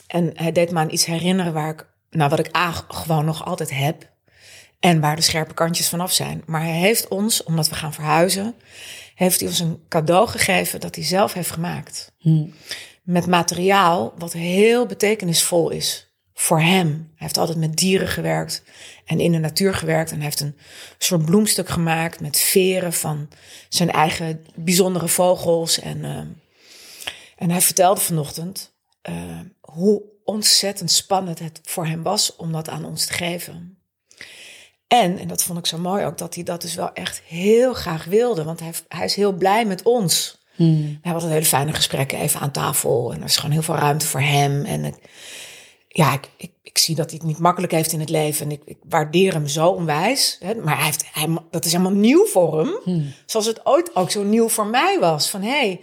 en 0.06 0.30
hij 0.34 0.52
deed 0.52 0.70
me 0.70 0.78
aan 0.78 0.92
iets 0.92 1.04
herinneren 1.04 1.52
waar 1.52 1.70
ik, 1.70 1.86
nou 2.10 2.30
wat 2.30 2.38
ik 2.38 2.56
A, 2.56 2.70
gewoon 2.88 3.24
nog 3.24 3.44
altijd 3.44 3.70
heb. 3.70 4.10
En 4.80 5.00
waar 5.00 5.16
de 5.16 5.22
scherpe 5.22 5.54
kantjes 5.54 5.88
vanaf 5.88 6.12
zijn. 6.12 6.42
Maar 6.46 6.62
hij 6.62 6.78
heeft 6.78 7.08
ons, 7.08 7.42
omdat 7.42 7.68
we 7.68 7.74
gaan 7.74 7.92
verhuizen, 7.92 8.54
heeft 9.14 9.40
hij 9.40 9.48
ons 9.48 9.58
een 9.58 9.82
cadeau 9.88 10.28
gegeven 10.28 10.80
dat 10.80 10.94
hij 10.94 11.04
zelf 11.04 11.32
heeft 11.32 11.50
gemaakt. 11.50 12.12
Met 13.02 13.26
materiaal 13.26 14.14
wat 14.18 14.32
heel 14.32 14.86
betekenisvol 14.86 15.70
is 15.70 16.11
voor 16.34 16.60
hem. 16.60 16.88
Hij 16.88 17.06
heeft 17.16 17.38
altijd 17.38 17.58
met 17.58 17.76
dieren 17.76 18.08
gewerkt 18.08 18.62
en 19.04 19.20
in 19.20 19.32
de 19.32 19.38
natuur 19.38 19.74
gewerkt. 19.74 20.10
En 20.10 20.16
hij 20.16 20.24
heeft 20.24 20.40
een 20.40 20.56
soort 20.98 21.24
bloemstuk 21.24 21.68
gemaakt 21.68 22.20
met 22.20 22.38
veren 22.38 22.92
van 22.92 23.28
zijn 23.68 23.90
eigen 23.90 24.46
bijzondere 24.54 25.08
vogels. 25.08 25.80
En, 25.80 26.04
eh, 26.04 26.18
en 27.36 27.50
hij 27.50 27.60
vertelde 27.60 28.00
vanochtend 28.00 28.72
eh, 29.02 29.40
hoe 29.60 30.02
ontzettend 30.24 30.90
spannend 30.90 31.38
het 31.38 31.60
voor 31.62 31.86
hem 31.86 32.02
was 32.02 32.36
om 32.36 32.52
dat 32.52 32.68
aan 32.68 32.84
ons 32.84 33.06
te 33.06 33.12
geven. 33.12 33.78
En, 34.86 35.18
en 35.18 35.28
dat 35.28 35.42
vond 35.42 35.58
ik 35.58 35.66
zo 35.66 35.78
mooi 35.78 36.04
ook, 36.04 36.18
dat 36.18 36.34
hij 36.34 36.44
dat 36.44 36.60
dus 36.60 36.74
wel 36.74 36.92
echt 36.92 37.22
heel 37.26 37.74
graag 37.74 38.04
wilde. 38.04 38.44
Want 38.44 38.60
hij, 38.60 38.72
hij 38.88 39.04
is 39.04 39.14
heel 39.14 39.32
blij 39.32 39.66
met 39.66 39.82
ons. 39.82 40.40
We 41.02 41.08
hadden 41.08 41.30
hele 41.30 41.44
fijne 41.44 41.72
gesprekken 41.72 42.18
even 42.18 42.40
aan 42.40 42.50
tafel. 42.50 43.12
En 43.12 43.18
er 43.18 43.24
is 43.24 43.36
gewoon 43.36 43.50
heel 43.50 43.62
veel 43.62 43.74
ruimte 43.74 44.06
voor 44.06 44.20
hem. 44.20 44.64
En 44.64 44.84
ik, 44.84 44.94
ja, 45.94 46.12
ik, 46.12 46.30
ik, 46.36 46.52
ik 46.62 46.78
zie 46.78 46.94
dat 46.94 47.10
hij 47.10 47.18
het 47.18 47.28
niet 47.28 47.38
makkelijk 47.38 47.72
heeft 47.72 47.92
in 47.92 48.00
het 48.00 48.08
leven. 48.08 48.46
En 48.46 48.52
ik, 48.52 48.62
ik 48.64 48.78
waardeer 48.88 49.32
hem 49.32 49.48
zo 49.48 49.68
onwijs. 49.68 50.36
Hè? 50.40 50.54
Maar 50.54 50.76
hij 50.76 50.84
heeft, 50.84 51.04
hij, 51.12 51.28
dat 51.50 51.64
is 51.64 51.72
helemaal 51.72 51.92
nieuw 51.92 52.26
voor 52.26 52.58
hem. 52.58 52.74
Zoals 53.26 53.46
het 53.46 53.66
ooit 53.66 53.96
ook 53.96 54.10
zo 54.10 54.22
nieuw 54.22 54.48
voor 54.48 54.66
mij 54.66 54.98
was. 55.00 55.30
Van 55.30 55.42
hé, 55.42 55.48
hey, 55.48 55.80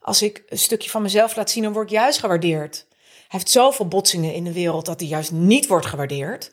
als 0.00 0.22
ik 0.22 0.42
een 0.48 0.58
stukje 0.58 0.90
van 0.90 1.02
mezelf 1.02 1.36
laat 1.36 1.50
zien, 1.50 1.62
dan 1.62 1.72
word 1.72 1.86
ik 1.86 1.92
juist 1.92 2.18
gewaardeerd. 2.18 2.86
Hij 2.88 3.40
heeft 3.40 3.50
zoveel 3.50 3.88
botsingen 3.88 4.34
in 4.34 4.44
de 4.44 4.52
wereld 4.52 4.86
dat 4.86 5.00
hij 5.00 5.08
juist 5.08 5.32
niet 5.32 5.66
wordt 5.66 5.86
gewaardeerd. 5.86 6.52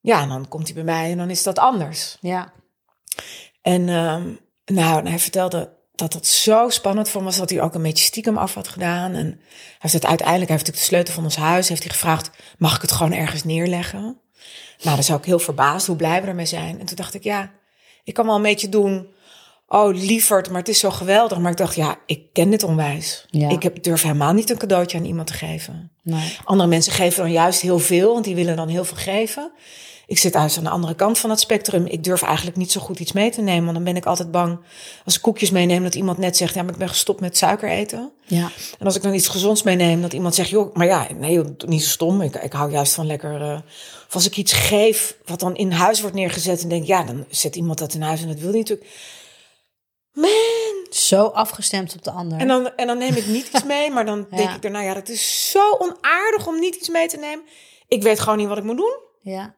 Ja, 0.00 0.22
en 0.22 0.28
dan 0.28 0.48
komt 0.48 0.64
hij 0.64 0.74
bij 0.74 0.84
mij 0.84 1.10
en 1.10 1.18
dan 1.18 1.30
is 1.30 1.42
dat 1.42 1.58
anders. 1.58 2.16
Ja, 2.20 2.52
En 3.62 3.88
ehm, 3.88 4.34
nou, 4.64 4.98
en 4.98 5.06
hij 5.06 5.18
vertelde 5.18 5.77
dat 5.98 6.12
dat 6.12 6.26
zo 6.26 6.68
spannend 6.68 7.08
voor 7.08 7.20
hem 7.20 7.30
was 7.30 7.38
dat 7.38 7.50
hij 7.50 7.60
ook 7.60 7.74
een 7.74 7.82
beetje 7.82 8.04
stiekem 8.04 8.36
af 8.38 8.54
had 8.54 8.68
gedaan. 8.68 9.14
En 9.14 9.26
hij 9.26 9.78
heeft 9.78 9.94
het 9.94 10.06
uiteindelijk, 10.06 10.48
hij 10.48 10.56
heeft 10.56 10.66
natuurlijk 10.66 10.76
de 10.76 10.84
sleutel 10.84 11.14
van 11.14 11.24
ons 11.24 11.36
huis, 11.36 11.68
heeft 11.68 11.82
hij 11.82 11.92
gevraagd, 11.92 12.30
mag 12.58 12.76
ik 12.76 12.82
het 12.82 12.92
gewoon 12.92 13.12
ergens 13.12 13.44
neerleggen? 13.44 14.00
Nou, 14.82 14.94
dan 14.94 15.04
zou 15.04 15.18
ik 15.18 15.24
heel 15.24 15.38
verbaasd 15.38 15.86
hoe 15.86 15.96
blij 15.96 16.22
we 16.22 16.28
ermee 16.28 16.46
zijn. 16.46 16.80
En 16.80 16.86
toen 16.86 16.96
dacht 16.96 17.14
ik, 17.14 17.22
ja, 17.22 17.52
ik 18.04 18.14
kan 18.14 18.26
wel 18.26 18.36
een 18.36 18.42
beetje 18.42 18.68
doen 18.68 19.16
oh 19.68 19.94
lieverd, 19.94 20.48
maar 20.48 20.58
het 20.58 20.68
is 20.68 20.78
zo 20.78 20.90
geweldig. 20.90 21.38
Maar 21.38 21.50
ik 21.50 21.56
dacht, 21.56 21.74
ja, 21.74 21.96
ik 22.06 22.22
ken 22.32 22.50
dit 22.50 22.62
onwijs. 22.62 23.26
Ja. 23.30 23.48
Ik 23.48 23.62
heb, 23.62 23.82
durf 23.82 24.02
helemaal 24.02 24.32
niet 24.32 24.50
een 24.50 24.58
cadeautje 24.58 24.98
aan 24.98 25.04
iemand 25.04 25.26
te 25.26 25.32
geven. 25.32 25.90
Nee. 26.02 26.36
Andere 26.44 26.68
mensen 26.68 26.92
geven 26.92 27.22
dan 27.22 27.32
juist 27.32 27.60
heel 27.60 27.78
veel, 27.78 28.12
want 28.12 28.24
die 28.24 28.34
willen 28.34 28.56
dan 28.56 28.68
heel 28.68 28.84
veel 28.84 28.96
geven. 28.96 29.52
Ik 30.08 30.18
zit 30.18 30.32
thuis 30.32 30.58
aan 30.58 30.64
de 30.64 30.70
andere 30.70 30.94
kant 30.94 31.18
van 31.18 31.30
het 31.30 31.40
spectrum. 31.40 31.86
Ik 31.86 32.04
durf 32.04 32.22
eigenlijk 32.22 32.56
niet 32.56 32.72
zo 32.72 32.80
goed 32.80 32.98
iets 33.00 33.12
mee 33.12 33.30
te 33.30 33.40
nemen. 33.40 33.62
Want 33.64 33.74
dan 33.74 33.84
ben 33.84 33.96
ik 33.96 34.06
altijd 34.06 34.30
bang 34.30 34.58
als 35.04 35.14
ik 35.16 35.22
koekjes 35.22 35.50
meeneem 35.50 35.82
dat 35.82 35.94
iemand 35.94 36.18
net 36.18 36.36
zegt: 36.36 36.54
Ja, 36.54 36.62
maar 36.62 36.72
ik 36.72 36.78
ben 36.78 36.88
gestopt 36.88 37.20
met 37.20 37.36
suiker 37.36 37.68
eten. 37.68 38.12
Ja. 38.26 38.50
En 38.78 38.86
als 38.86 38.96
ik 38.96 39.02
dan 39.02 39.14
iets 39.14 39.28
gezonds 39.28 39.62
meeneem, 39.62 40.02
dat 40.02 40.12
iemand 40.12 40.34
zegt: 40.34 40.48
Joh, 40.48 40.74
maar 40.74 40.86
ja, 40.86 41.06
nee, 41.18 41.42
niet 41.66 41.82
zo 41.82 41.88
stom. 41.88 42.22
Ik, 42.22 42.34
ik 42.34 42.52
hou 42.52 42.70
juist 42.70 42.94
van 42.94 43.06
lekker. 43.06 43.40
eh, 43.42 43.58
of 44.06 44.14
als 44.14 44.26
ik 44.26 44.36
iets 44.36 44.52
geef 44.52 45.16
wat 45.26 45.40
dan 45.40 45.56
in 45.56 45.70
huis 45.72 46.00
wordt 46.00 46.16
neergezet 46.16 46.62
en 46.62 46.68
denk: 46.68 46.84
Ja, 46.86 47.02
dan 47.04 47.24
zet 47.30 47.56
iemand 47.56 47.78
dat 47.78 47.94
in 47.94 48.02
huis 48.02 48.20
en 48.22 48.28
dat 48.28 48.38
wil 48.38 48.50
hij 48.50 48.58
natuurlijk. 48.58 48.90
Man, 50.12 50.30
Zo 50.90 51.24
afgestemd 51.24 51.94
op 51.94 52.02
de 52.04 52.10
ander. 52.10 52.38
en 52.38 52.48
dan, 52.48 52.70
en 52.76 52.86
dan 52.86 52.98
neem 52.98 53.14
ik 53.14 53.26
niet 53.26 53.48
iets 53.48 53.64
mee, 53.74 53.90
maar 53.90 54.06
dan 54.06 54.26
denk 54.30 54.50
ik 54.50 54.62
daarna: 54.62 54.80
Ja, 54.82 54.94
dat 54.94 55.08
is 55.08 55.50
zo 55.50 55.70
onaardig 55.78 56.46
om 56.46 56.58
niet 56.60 56.74
iets 56.74 56.88
mee 56.88 57.08
te 57.08 57.16
nemen. 57.16 57.44
Ik 57.88 58.02
weet 58.02 58.20
gewoon 58.20 58.38
niet 58.38 58.48
wat 58.48 58.58
ik 58.58 58.64
moet 58.64 58.76
doen. 58.76 58.96
ja. 59.22 59.56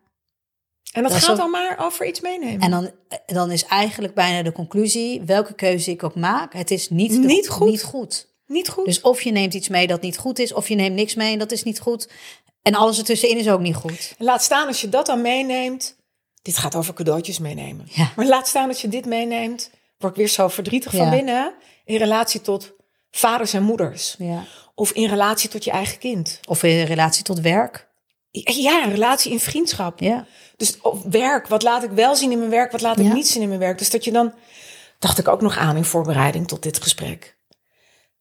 En 0.93 1.03
dat, 1.03 1.13
gaat 1.13 1.37
dan 1.37 1.51
maar 1.51 1.77
over 1.81 2.07
iets 2.07 2.21
meenemen. 2.21 2.61
En 2.61 2.71
dan, 2.71 2.91
dan 3.27 3.51
is 3.51 3.65
eigenlijk 3.65 4.15
bijna 4.15 4.43
de 4.43 4.53
conclusie, 4.53 5.23
welke 5.23 5.55
keuze 5.55 5.91
ik 5.91 6.03
ook 6.03 6.15
maak, 6.15 6.53
het 6.53 6.71
is 6.71 6.89
niet, 6.91 7.11
de- 7.13 7.19
Niet 7.19 7.49
goed. 7.49 7.69
niet 7.71 7.83
goed. 7.83 8.29
niet 8.47 8.69
goed. 8.69 8.85
Dus 8.85 9.01
of 9.01 9.23
je 9.23 9.31
neemt 9.33 9.55
iets 9.55 9.69
mee 9.69 9.87
dat 9.87 10.01
niet 10.01 10.19
goed 10.19 10.39
is, 10.39 10.53
of 10.53 10.69
je 10.69 10.75
neemt 10.75 10.95
niks 10.95 11.15
mee 11.15 11.33
en 11.33 11.39
dat 11.39 11.53
is 11.53 11.63
niet 11.63 11.81
goed. 11.81 12.09
En 12.63 12.75
alles 12.75 12.99
ertussenin 12.99 13.39
is 13.39 13.49
ook 13.49 13.61
niet 13.61 13.75
goed. 13.75 14.15
Laat 14.19 14.43
staan 14.43 14.67
als 14.67 14.81
je 14.81 14.89
dat 14.89 15.07
dan 15.07 15.21
meeneemt. 15.21 15.97
Dit 16.43 16.59
gaat 16.59 16.75
over 16.75 16.95
cadeautjes 16.95 17.39
meenemen. 17.39 17.87
Ja. 17.91 18.13
Maar 18.17 18.27
laat 18.27 18.49
staan 18.49 18.69
als 18.69 18.81
je 18.81 18.89
dit 18.89 19.07
meeneemt. 19.07 19.71
Word 19.99 20.13
ik 20.13 20.19
weer 20.19 20.29
zo 20.29 20.49
verdrietig 20.49 20.93
van 20.95 21.11
binnen. 21.11 21.53
In 21.85 21.97
relatie 21.97 22.41
tot 22.41 22.73
vaders 23.11 23.53
en 23.53 23.63
moeders. 23.63 24.15
Ja. 24.19 24.45
Of 24.75 24.91
in 24.93 25.09
relatie 25.09 25.49
tot 25.49 25.65
je 25.65 25.71
eigen 25.71 25.99
kind. 25.99 26.41
Of 26.49 26.63
in 26.63 26.85
relatie 26.85 27.25
tot 27.25 27.41
werk. 27.41 27.89
Ja, 28.31 28.85
een 28.85 28.91
relatie 28.91 29.33
in 29.33 29.41
vriendschap. 29.41 30.01
Ja. 30.01 30.27
Dus 30.61 30.79
werk, 31.11 31.47
wat 31.47 31.63
laat 31.63 31.83
ik 31.83 31.91
wel 31.91 32.17
zien 32.17 32.33
in 32.33 32.39
mijn 32.39 32.51
werk, 32.51 32.73
wat 32.73 32.81
laat 32.81 32.99
ik 32.99 33.07
Ja. 33.07 33.13
niet 33.13 33.29
zien 33.29 33.43
in 33.43 33.49
mijn 33.49 33.61
werk. 33.61 33.79
Dus 33.79 33.91
dat 33.91 34.05
je 34.05 34.13
dan, 34.13 34.35
dacht 34.99 35.19
ik 35.19 35.29
ook 35.29 35.41
nog 35.41 35.57
aan 35.57 35.77
in 35.77 35.85
voorbereiding 35.85 36.49
tot 36.49 36.63
dit 36.63 36.83
gesprek. 36.83 37.39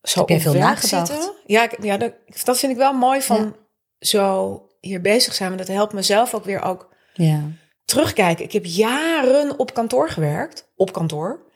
Zo 0.01 0.19
Heb 0.19 0.29
op 0.29 0.41
veel 0.41 0.53
nagedacht? 0.53 1.31
Ja, 1.46 1.63
ik- 1.63 1.84
ja 1.84 1.98
dat, 1.98 2.13
dat 2.43 2.60
vind 2.60 2.72
ik 2.72 2.77
wel 2.77 2.93
mooi 2.93 3.22
van 3.22 3.38
Ja. 3.41 3.51
zo 4.00 4.62
hier 4.79 5.01
bezig 5.01 5.34
zijn. 5.34 5.50
Maar 5.50 5.58
dat 5.58 5.67
helpt 5.67 5.93
mezelf 5.93 6.34
ook 6.34 6.46
weer 6.46 6.62
ook 6.62 6.89
Ja. 7.13 7.41
terugkijken. 7.86 8.46
Ik 8.46 8.51
heb 8.51 8.65
jaren 8.65 9.60
op 9.60 9.74
kantoor 9.74 10.10
gewerkt, 10.10 10.72
op 10.75 10.93
kantoor. 10.93 11.49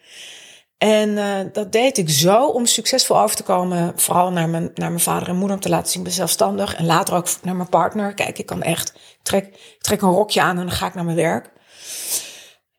En 0.84 1.18
eh, 1.18 1.40
dat 1.54 1.72
deed 1.72 1.98
ik 1.98 2.10
zo 2.10 2.48
om 2.48 2.66
succesvol 2.66 3.20
over 3.20 3.36
te 3.36 3.44
komen. 3.44 3.94
Vooral 3.96 4.32
naar 4.32 4.50
mijn, 4.50 4.72
naar 4.74 4.90
mijn 4.90 5.04
vader 5.04 5.28
en 5.28 5.36
moeder 5.36 5.56
om 5.56 5.62
te 5.62 5.70
laten 5.70 5.92
zien, 5.92 5.98
ik 6.00 6.06
ben 6.06 6.14
zelfstandig. 6.14 6.76
En 6.76 6.86
later 6.86 7.16
ook 7.16 7.28
naar 7.42 7.56
mijn 7.56 7.70
partner. 7.70 8.14
Kijk, 8.14 8.40
ik 8.40 8.46
kan 8.46 8.62
echt, 8.62 8.90
ik 8.90 9.20
trek, 9.22 9.46
ik 9.46 9.82
trek 9.82 10.02
een 10.02 10.10
rokje 10.10 10.42
aan 10.42 10.58
en 10.58 10.66
dan 10.66 10.72
ga 10.72 10.88
ik 10.88 10.94
naar 10.94 11.04
mijn 11.06 11.18
werk. 11.18 11.52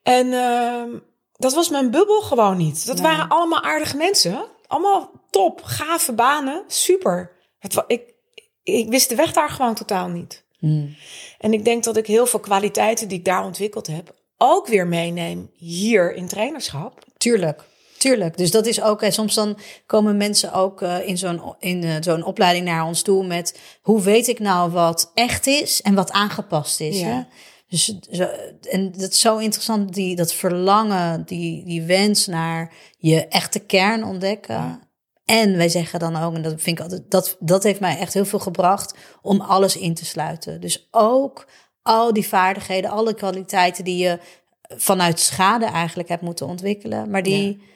En 0.03 0.33
ehm, 0.33 0.89
dat 1.33 1.55
was 1.55 1.69
mijn 1.69 1.91
bubbel 1.91 2.21
gewoon 2.21 2.57
niet. 2.57 2.87
Dat 2.87 2.97
Nee. 2.97 3.07
waren 3.07 3.29
allemaal 3.29 3.63
aardige 3.63 3.97
mensen. 3.97 4.45
Allemaal 4.67 5.11
top, 5.31 5.61
gave 5.65 6.13
banen, 6.13 6.63
super. 6.67 7.31
Het, 7.59 7.85
ik, 7.87 8.15
ik 8.63 8.89
wist 8.89 9.09
de 9.09 9.15
weg 9.15 9.33
daar 9.33 9.51
gewoon 9.51 9.75
totaal 9.75 10.09
niet. 10.09 10.45
Hmm. 10.59 10.97
En 11.39 11.53
ik 11.53 11.65
denk 11.65 11.85
dat 11.85 11.97
ik 11.97 12.07
heel 12.07 12.27
veel 12.27 12.41
kwaliteiten 12.41 13.09
die 13.09 13.19
ik 13.19 13.25
daar 13.25 13.45
ontwikkeld 13.45 13.87
heb, 13.87 14.15
ook 14.39 14.67
weer 14.67 14.87
meeneem 14.87 15.51
hier 15.57 16.15
in 16.15 16.29
trainerschap. 16.29 17.05
Tuurlijk. 17.17 17.73
Tuurlijk. 18.05 18.37
Dus 18.37 18.51
dat 18.51 18.67
is 18.67 18.83
ook, 18.83 19.01
hè, 19.01 19.11
soms 19.11 19.35
dan 19.35 19.59
komen 19.87 20.17
mensen 20.17 20.53
ook 20.53 20.83
eh, 20.83 21.09
in 21.09 21.19
zo'n 21.19 21.55
in, 21.59 21.85
eh, 21.85 21.95
zo'n 22.01 22.25
opleiding 22.25 22.65
naar 22.65 22.87
ons 22.87 23.03
toe 23.03 23.27
met 23.27 23.61
hoe 23.83 24.03
weet 24.03 24.29
ik 24.29 24.39
nou 24.39 24.71
wat 24.71 25.11
echt 25.15 25.47
is 25.47 25.83
en 25.83 25.95
wat 25.95 26.11
aangepast 26.11 26.81
is. 26.81 27.01
Ja. 27.01 27.07
Hè? 27.07 27.23
Dus 27.69 27.99
zo, 28.11 28.29
en 28.71 28.93
dat 28.93 29.11
is 29.11 29.21
zo 29.21 29.39
interessant, 29.39 29.95
die, 29.95 30.17
dat 30.17 30.33
verlangen, 30.33 31.25
die, 31.27 31.65
die 31.65 31.83
wens 31.83 32.27
naar 32.27 32.73
je 32.99 33.27
echte 33.29 33.59
kern 33.59 34.05
ontdekken. 34.05 34.81
En 35.25 35.57
wij 35.57 35.69
zeggen 35.69 35.99
dan 35.99 36.17
ook, 36.17 36.35
en 36.35 36.43
dat 36.43 36.61
vind 36.61 36.79
ik 36.79 36.85
altijd, 36.85 37.11
dat, 37.11 37.37
dat 37.41 37.63
heeft 37.63 37.81
mij 37.81 37.99
echt 37.99 38.15
heel 38.15 38.27
veel 38.27 38.39
gebracht 38.39 38.95
om 39.23 39.41
alles 39.41 39.77
in 39.77 39.95
te 39.95 40.05
sluiten. 40.05 40.61
Dus 40.61 40.89
ook 40.91 41.47
al 41.83 42.13
die 42.13 42.29
vaardigheden, 42.29 42.91
alle 42.91 43.15
kwaliteiten 43.15 43.85
die 43.85 43.97
je 43.97 44.19
vanuit 44.69 45.21
schade 45.21 45.65
eigenlijk 45.65 46.09
hebt 46.09 46.23
moeten 46.23 46.47
ontwikkelen, 46.47 47.11
maar 47.11 47.23
die 47.23 47.73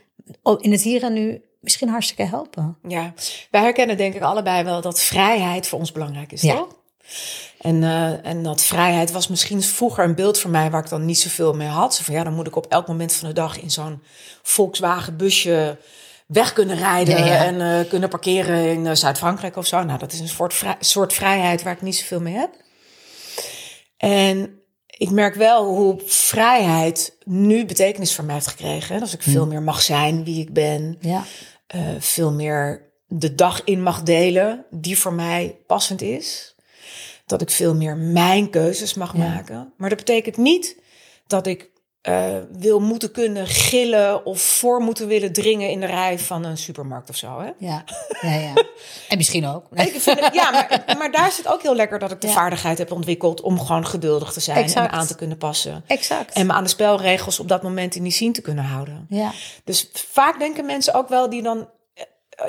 in 0.61 0.73
het 0.73 0.83
hier 0.83 1.03
en 1.03 1.13
nu 1.13 1.43
misschien 1.61 1.89
hartstikke 1.89 2.25
helpen. 2.25 2.79
Ja, 2.89 3.15
wij 3.51 3.61
herkennen 3.61 3.97
denk 3.97 4.15
ik 4.15 4.23
allebei 4.23 4.65
wel 4.65 4.81
dat 4.81 5.01
vrijheid 5.01 5.67
voor 5.67 5.79
ons 5.79 5.93
belangrijk 5.93 6.33
is, 6.33 6.43
Ja. 6.43 6.55
toch? 6.57 6.77
En, 7.61 7.83
eh, 7.83 8.27
en 8.27 8.43
dat 8.43 8.63
vrijheid 8.65 9.11
was 9.11 9.29
misschien 9.29 9.63
vroeger 9.63 10.05
een 10.05 10.15
beeld 10.15 10.39
voor 10.39 10.51
mij 10.51 10.71
waar 10.71 10.83
ik 10.85 10.89
dan 10.91 11.05
niet 11.05 11.19
zoveel 11.19 11.53
mee 11.55 11.69
had. 11.69 11.95
Zo 11.95 12.03
van 12.05 12.15
ja, 12.15 12.25
dan 12.25 12.35
moet 12.35 12.47
ik 12.47 12.57
op 12.57 12.67
elk 12.67 12.87
moment 12.89 13.13
van 13.15 13.29
de 13.29 13.35
dag 13.35 13.61
in 13.61 13.71
zo'n 13.71 14.03
Volkswagen 14.43 15.17
busje 15.17 15.79
weg 16.27 16.53
kunnen 16.53 16.77
rijden 16.77 17.19
Ja, 17.19 17.25
ja. 17.27 17.45
en 17.45 17.61
eh, 17.81 17.89
kunnen 17.89 18.09
parkeren 18.09 18.65
in 18.73 18.87
eh, 18.87 18.95
Zuid-Frankrijk 18.95 19.57
of 19.57 19.67
zo. 19.67 19.83
Nou, 19.83 19.99
dat 19.99 20.13
is 20.13 20.21
een 20.21 20.29
soort, 20.29 20.55
vrij- 20.55 20.77
soort 20.81 21.13
vrijheid 21.13 21.63
waar 21.63 21.73
ik 21.73 21.83
niet 21.83 21.97
zoveel 21.97 22.21
mee 22.21 22.35
heb. 22.35 22.51
En 23.97 24.61
ik 24.99 25.11
merk 25.11 25.35
wel 25.35 25.65
hoe 25.67 26.01
vrijheid 26.07 27.17
nu 27.25 27.65
betekenis 27.65 28.15
voor 28.15 28.25
mij 28.25 28.35
heeft 28.35 28.47
gekregen. 28.47 29.01
Dat 29.01 29.13
ik 29.13 29.23
veel 29.23 29.47
meer 29.47 29.63
mag 29.63 29.83
zijn 29.83 30.25
wie 30.25 30.41
ik 30.41 30.53
ben 30.53 30.97
Ja, 31.01 31.25
eh, 31.67 31.81
veel 31.99 32.33
meer 32.33 32.87
de 33.07 33.35
dag 33.35 33.65
in 33.65 33.83
mag 33.83 34.03
delen 34.03 34.65
die 34.71 34.99
voor 34.99 35.13
mij 35.13 35.57
passend 35.67 36.03
is. 36.03 36.55
Dat 37.27 37.41
ik 37.43 37.51
veel 37.51 37.75
meer 37.75 37.97
mijn 37.97 38.51
keuzes 38.51 38.95
mag 38.95 39.13
Ja. 39.13 39.19
maken. 39.19 39.73
Maar 39.77 39.89
dat 39.89 39.99
betekent 39.99 40.37
niet 40.37 40.77
dat 41.27 41.47
ik 41.47 41.71
eh, 42.01 42.35
wil 42.53 42.81
moeten 42.81 43.11
kunnen 43.13 43.47
gillen 43.47 44.25
of 44.25 44.41
voor 44.41 44.81
moeten 44.81 45.07
willen 45.07 45.33
dringen 45.33 45.71
in 45.71 45.81
de 45.81 45.87
rij 45.87 46.19
van 46.19 46.45
een 46.45 46.59
supermarkt 46.59 47.09
of 47.11 47.17
zo. 47.17 47.41
Hè? 47.41 47.51
ja, 47.59 47.85
ja, 48.21 48.35
ja. 48.35 48.53
En 49.09 49.17
misschien 49.17 49.47
ook. 49.47 49.65
Ik 49.75 50.01
vind 50.01 50.21
het- 50.21 50.35
ja, 50.35 50.51
maar, 50.51 50.85
maar 50.99 51.11
daar 51.13 51.33
zit 51.33 51.49
ook 51.49 51.63
heel 51.63 51.75
lekker 51.75 51.99
dat 51.99 52.11
ik 52.11 52.21
de 52.21 52.27
Ja. 52.27 52.33
vaardigheid 52.33 52.79
heb 52.79 52.93
ontwikkeld 52.93 53.41
om 53.41 53.61
gewoon 53.61 53.87
geduldig 53.87 54.33
te 54.33 54.41
zijn 54.41 54.57
Exact. 54.65 54.93
en 54.93 54.99
aan 54.99 55.07
te 55.07 55.15
kunnen 55.17 55.39
passen. 55.39 55.85
Exact. 55.87 56.33
En 56.35 56.47
me 56.47 56.53
aan 56.53 56.63
de 56.63 56.69
spelregels 56.71 57.41
op 57.41 57.49
dat 57.49 57.63
moment 57.63 57.95
in 57.95 58.03
die 58.03 58.13
zin 58.13 58.33
te 58.33 58.41
kunnen 58.43 58.65
houden. 58.65 59.07
ja, 59.09 59.33
Dus 59.65 59.89
vaak 59.93 60.39
denken 60.39 60.67
mensen 60.67 60.95
ook 60.95 61.09
wel 61.09 61.31
die 61.31 61.43
dan 61.43 61.69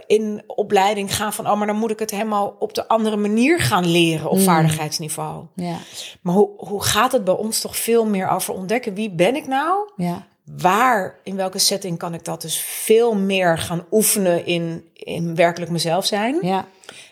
in 0.08 0.44
opleiding 0.48 1.16
gaan 1.16 1.34
van, 1.34 1.50
oh, 1.50 1.58
maar 1.58 1.68
dan 1.68 1.76
moet 1.76 1.92
ik 1.92 2.00
het 2.00 2.12
helemaal 2.12 2.56
op 2.60 2.74
de 2.74 2.88
andere 2.88 3.16
manier 3.18 3.60
gaan 3.60 3.86
leren 3.92 4.30
op 4.30 4.40
vaardigheidsniveau. 4.40 5.46
ja, 5.56 5.78
Maar 6.22 6.34
hoe, 6.34 6.50
hoe 6.58 6.84
gaat 6.84 7.12
het 7.12 7.24
bij 7.24 7.34
ons 7.34 7.60
toch 7.62 7.78
veel 7.78 8.06
meer 8.06 8.30
over 8.30 8.54
ontdekken? 8.54 8.94
Wie 8.94 9.10
ben 9.12 9.36
ik 9.36 9.48
nou? 9.48 9.90
ja. 9.96 10.28
Waar, 10.58 11.20
in 11.24 11.36
welke 11.36 11.58
setting 11.60 11.98
kan 11.98 12.14
ik 12.14 12.26
dat 12.26 12.42
dus 12.42 12.58
veel 12.60 13.16
meer 13.16 13.58
gaan 13.58 13.86
oefenen 13.92 14.46
in, 14.46 14.90
in 14.94 15.36
werkelijk 15.36 15.72
mezelf 15.72 16.06
zijn? 16.06 16.38
ja. 16.42 16.66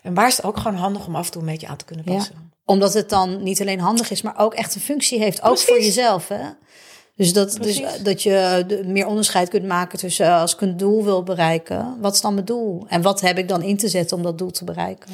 En 0.04 0.14
waar 0.14 0.28
is 0.28 0.38
het 0.38 0.46
ook 0.46 0.58
gewoon 0.58 0.78
handig 0.78 1.08
om 1.08 1.16
af 1.16 1.26
en 1.26 1.32
toe 1.32 1.42
een 1.42 1.48
beetje 1.48 1.68
aan 1.68 1.78
te 1.78 1.86
kunnen 1.86 2.06
Ja. 2.08 2.14
passen? 2.16 2.52
Omdat 2.66 2.94
het 2.94 3.10
dan 3.10 3.44
niet 3.44 3.62
alleen 3.62 3.80
handig 3.80 4.12
is, 4.12 4.22
maar 4.22 4.34
ook 4.38 4.54
echt 4.54 4.76
een 4.76 4.82
functie 4.82 5.20
heeft. 5.20 5.42
Ook 5.42 5.48
Precies. 5.48 5.66
voor 5.68 5.80
jezelf. 5.80 6.28
Hè? 6.28 6.42
Dus, 7.18 7.34
dat, 7.34 7.48
dus 7.48 7.58
Precies. 7.58 7.98
eh, 7.98 8.04
dat 8.04 8.24
je 8.24 8.64
de- 8.68 8.84
meer 8.86 9.06
onderscheid 9.08 9.50
kunt 9.50 9.66
maken 9.66 10.00
tussen 10.00 10.26
eh, 10.26 10.40
als 10.42 10.54
ik 10.54 10.62
een 10.62 10.78
doel 10.78 11.04
wil 11.04 11.24
bereiken, 11.24 11.98
wat 12.02 12.14
is 12.14 12.22
dan 12.22 12.34
mijn 12.34 12.46
doel? 12.46 12.86
En 12.88 13.02
wat 13.02 13.22
heb 13.22 13.38
ik 13.38 13.48
dan 13.48 13.62
in 13.62 13.78
te 13.78 13.88
zetten 13.88 14.18
om 14.18 14.24
dat 14.24 14.38
doel 14.38 14.52
te 14.52 14.64
bereiken? 14.64 15.10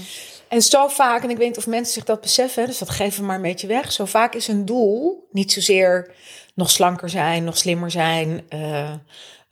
En 0.47 0.61
zo 0.61 0.87
vaak, 0.87 1.23
en 1.23 1.29
ik 1.29 1.37
weet 1.37 1.47
niet 1.47 1.57
of 1.57 1.67
mensen 1.67 1.93
zich 1.93 2.03
dat 2.03 2.21
beseffen, 2.21 2.65
dus 2.65 2.77
dat 2.77 2.89
geven 2.89 3.19
we 3.21 3.25
maar 3.25 3.35
een 3.35 3.41
beetje 3.41 3.67
weg. 3.67 3.91
Zo 3.91 4.05
vaak 4.05 4.35
is 4.35 4.47
een 4.47 4.65
doel 4.65 5.27
niet 5.31 5.51
zozeer 5.51 6.13
nog 6.55 6.69
slanker 6.69 7.09
zijn, 7.09 7.43
nog 7.43 7.57
slimmer 7.57 7.91
zijn, 7.91 8.41
eh 8.49 8.91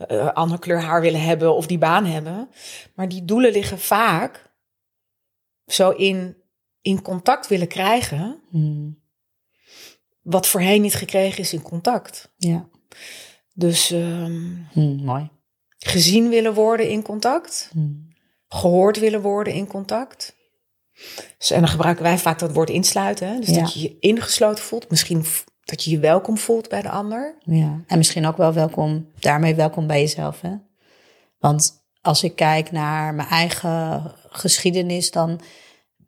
eh, 0.08 0.27
ander 0.34 0.60
kleur 0.60 0.81
haar 0.81 1.01
willen 1.01 1.22
hebben 1.22 1.55
of 1.55 1.65
die 1.67 1.77
baan 1.77 2.05
hebben. 2.05 2.50
Maar 2.96 3.10
die 3.10 3.25
doelen 3.25 3.51
liggen 3.51 3.79
vaak 3.79 4.50
zo 5.65 5.89
in, 5.89 6.36
in 6.81 7.01
contact 7.01 7.48
willen 7.48 7.67
krijgen, 7.67 8.39
Hmm. 8.50 9.00
Wat 10.32 10.48
voorheen 10.48 10.82
niet 10.82 10.96
gekregen 10.96 11.40
is 11.40 11.54
in 11.54 11.62
contact. 11.62 12.32
Ja, 12.38 12.70
Dus 13.54 13.92
ehm, 13.92 14.42
Hmm, 14.72 15.04
mooi. 15.04 15.30
gezien 15.78 16.30
willen 16.30 16.54
worden 16.54 16.90
in 16.90 17.02
contact, 17.02 17.70
Hmm. 17.72 18.08
gehoord 18.48 19.00
willen 19.00 19.22
worden 19.22 19.54
in 19.54 19.68
contact. 19.68 20.36
Dus, 21.38 21.52
en 21.52 21.60
dan 21.60 21.70
gebruiken 21.70 22.04
wij 22.04 22.18
vaak 22.18 22.40
dat 22.40 22.54
woord 22.54 22.70
insluiten. 22.70 23.28
Hè? 23.28 23.40
Dus 23.40 23.50
Ja. 23.50 23.62
dat 23.62 23.74
je 23.74 23.82
je 23.82 23.98
ingesloten 24.00 24.64
voelt. 24.64 24.90
Misschien 24.90 25.26
dat 25.64 25.84
je 25.84 25.92
je 25.92 26.00
welkom 26.00 26.38
voelt 26.38 26.70
bij 26.70 26.82
de 26.82 26.90
ander. 26.90 27.36
Ja, 27.44 27.80
en 27.88 27.98
misschien 27.98 28.26
ook 28.26 28.38
wel 28.38 28.54
welkom, 28.54 29.08
daarmee 29.20 29.56
welkom 29.56 29.88
bij 29.88 30.00
jezelf. 30.00 30.42
Hè? 30.42 30.54
Want 31.40 31.74
als 32.02 32.24
ik 32.24 32.36
kijk 32.36 32.72
naar 32.72 33.14
mijn 33.14 33.28
eigen 33.28 34.12
geschiedenis, 34.30 35.12
dan 35.12 35.42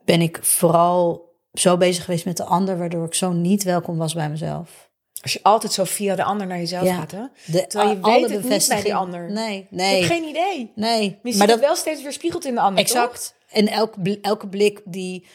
ben 0.05 0.21
ik 0.21 0.39
vooral 0.41 1.31
zo 1.53 1.77
bezig 1.77 2.05
geweest 2.05 2.25
met 2.25 2.37
de 2.37 2.43
ander, 2.43 2.77
waardoor 2.77 3.05
ik 3.05 3.13
zo 3.13 3.31
niet 3.31 3.63
welkom 3.63 3.97
was 3.97 4.13
bij 4.13 4.29
mezelf. 4.29 4.91
Als 5.21 5.33
je 5.33 5.39
altijd 5.43 5.73
zo 5.73 5.83
via 5.83 6.15
de 6.15 6.23
ander 6.23 6.47
naar 6.47 6.57
jezelf 6.57 6.83
Ja. 6.83 6.95
gaat, 6.95 7.11
hè? 7.11 7.23
De, 7.45 7.67
Terwijl 7.67 7.89
je 7.89 7.99
weet 7.99 8.29
het 8.29 8.49
niet 8.49 8.67
bij 8.67 8.81
die 8.81 8.95
ander. 8.95 9.31
Nee, 9.31 9.67
nee. 9.69 9.95
hebt 9.95 10.13
geen 10.13 10.23
idee. 10.23 10.71
nee. 10.75 11.19
Maar 11.23 11.37
maar 11.37 11.47
dat 11.47 11.59
wel 11.59 11.75
steeds 11.75 12.01
weer 12.01 12.11
spiegelt 12.13 12.45
in 12.45 12.53
de 12.53 12.61
ander, 12.61 12.83
Exact. 12.83 13.35
En 13.49 13.67
elke, 13.67 14.19
elke 14.21 14.47
blik 14.47 14.81
die 14.85 15.25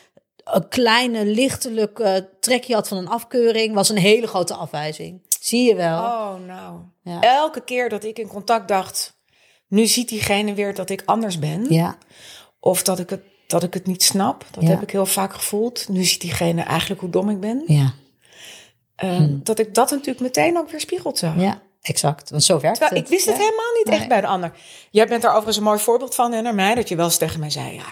een 0.44 0.68
kleine, 0.68 1.24
lichtelijke 1.24 2.28
trekje 2.40 2.74
had 2.74 2.88
van 2.88 2.96
een 2.96 3.08
afkeuring, 3.08 3.74
was 3.74 3.88
een 3.88 3.96
hele 3.96 4.26
grote 4.26 4.54
afwijzing. 4.54 5.22
Zie 5.40 5.68
je 5.68 5.74
wel. 5.74 5.98
Oh, 5.98 6.34
nou. 6.46 6.78
Ja. 7.02 7.20
Elke 7.20 7.60
keer 7.64 7.88
dat 7.88 8.04
ik 8.04 8.18
in 8.18 8.28
contact 8.28 8.68
dacht... 8.68 9.16
nu 9.68 9.86
ziet 9.86 10.08
diegene 10.08 10.54
weer 10.54 10.74
dat 10.74 10.90
ik 10.90 11.02
anders 11.04 11.38
ben. 11.38 11.66
Ja, 11.68 11.98
Of 12.60 12.82
dat 12.82 12.98
ik 12.98 13.10
het, 13.10 13.22
dat 13.48 13.62
ik 13.62 13.74
het 13.74 13.86
niet 13.86 14.02
snap. 14.02 14.44
Dat 14.50 14.62
Ja. 14.62 14.68
heb 14.68 14.82
ik 14.82 14.90
heel 14.90 15.06
vaak 15.06 15.34
gevoeld. 15.34 15.88
Nu 15.88 16.04
ziet 16.04 16.20
diegene 16.20 16.62
eigenlijk 16.62 17.00
hoe 17.00 17.10
dom 17.10 17.30
ik 17.30 17.40
ben. 17.40 17.62
ja, 17.66 17.92
Eh, 18.96 19.24
Dat 19.28 19.58
ik 19.58 19.74
dat 19.74 19.90
natuurlijk 19.90 20.20
meteen 20.20 20.58
ook 20.58 20.70
weer 20.70 20.80
spiegeld 20.80 21.18
zag. 21.18 21.32
Hmm. 21.32 21.42
ja, 21.42 21.62
exact. 21.82 22.30
Want 22.30 22.44
zo 22.44 22.60
werkt 22.60 22.78
Terwijl 22.78 23.00
het. 23.00 23.10
ik 23.10 23.16
wist 23.16 23.26
het 23.26 23.36
helemaal 23.36 23.72
niet 23.84 23.88
echt 23.94 24.08
bij 24.08 24.20
de 24.20 24.26
ander. 24.26 24.52
Jij 24.90 25.06
bent 25.06 25.22
daar 25.22 25.30
overigens 25.30 25.56
een 25.56 25.62
mooi 25.62 25.78
voorbeeld 25.78 26.14
van 26.14 26.32
en 26.32 26.42
naar 26.42 26.54
mij. 26.54 26.74
Dat 26.74 26.88
je 26.88 26.96
wel 26.96 27.04
eens 27.04 27.16
tegen 27.16 27.40
mij 27.40 27.50
zei, 27.50 27.74
ja, 27.74 27.84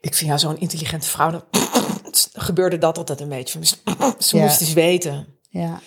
ik 0.00 0.14
vind 0.14 0.28
jou 0.28 0.38
zo'n 0.38 0.58
intelligente 0.60 1.06
vrouw. 1.06 1.30
Dan 1.30 1.44
gebeurde 2.32 2.78
dat 2.78 2.98
altijd 2.98 3.20
een 3.20 3.28
beetje. 3.28 3.58
Ze 4.18 4.36
moest 4.36 4.60
eens 4.60 4.72
weten. 4.72 5.38
Ja, 5.48 5.80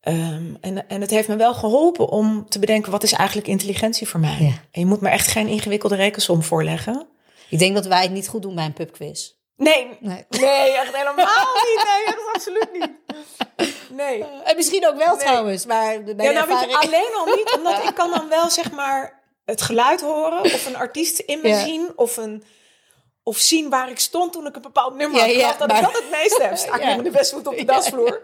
Ehm, 0.00 0.54
en, 0.60 0.88
en 0.88 1.00
het 1.00 1.10
heeft 1.10 1.28
me 1.28 1.36
wel 1.36 1.54
geholpen 1.54 2.08
om 2.08 2.48
te 2.48 2.58
bedenken, 2.58 2.90
wat 2.92 3.02
is 3.02 3.12
eigenlijk 3.12 3.48
intelligentie 3.48 4.08
voor 4.08 4.20
mij? 4.20 4.38
En 4.70 4.80
je 4.80 4.86
moet 4.86 5.00
me 5.00 5.08
echt 5.08 5.26
geen 5.26 5.48
ingewikkelde 5.48 5.94
rekensom 5.96 6.42
voorleggen. 6.42 7.06
Ik 7.50 7.58
denk 7.58 7.74
dat 7.74 7.86
wij 7.86 8.02
het 8.02 8.10
niet 8.10 8.28
goed 8.28 8.42
doen 8.42 8.54
bij 8.54 8.64
een 8.64 8.72
pubquiz. 8.72 9.34
Nee, 9.56 9.96
Nee. 10.00 10.24
nee, 10.28 10.72
echt 10.72 10.96
helemaal 10.96 11.24
niet. 11.64 11.84
Nee, 11.84 12.04
echt 12.06 12.34
absoluut 12.34 12.68
niet. 12.72 12.90
Nee. 13.90 14.24
En 14.44 14.56
misschien 14.56 14.86
ook 14.86 14.96
wel 14.96 15.14
Nee. 15.14 15.24
trouwens, 15.24 15.66
maar 15.66 16.02
bij 16.02 16.14
Ja, 16.26 16.32
nou 16.32 16.46
weet 16.46 16.58
je, 16.58 16.66
ervaring... 16.66 16.74
alleen 16.74 17.14
al 17.14 17.24
niet, 17.36 17.52
omdat 17.56 17.88
ik 17.88 17.94
kan 17.94 18.10
dan 18.10 18.28
wel 18.28 18.50
zeg 18.50 18.70
maar 18.72 19.22
het 19.44 19.62
geluid 19.62 20.00
horen 20.00 20.40
of 20.42 20.66
een 20.66 20.76
artiest 20.76 21.18
in 21.18 21.38
me 21.42 21.48
Ja. 21.48 21.64
zien 21.64 21.92
of 21.96 22.16
een 22.16 22.44
of 23.22 23.38
zien 23.38 23.70
waar 23.70 23.90
ik 23.90 23.98
stond 23.98 24.32
toen 24.32 24.46
ik 24.46 24.56
een 24.56 24.62
bepaald 24.62 24.94
nummer 24.94 25.20
Ja, 25.20 25.26
had 25.26 25.34
ja, 25.34 25.52
dat 25.58 25.68
maar- 25.68 25.76
ik 25.76 25.82
dat 25.84 25.92
het 25.96 26.10
meeste 26.10 26.42
heb. 26.42 26.56
Sta 26.56 26.74
ik 26.74 26.82
Ja. 26.82 26.94
met 26.96 27.04
de 27.04 27.10
beste 27.10 27.34
voet 27.34 27.46
op 27.46 27.56
de 27.56 27.64
dansvloer. 27.64 28.20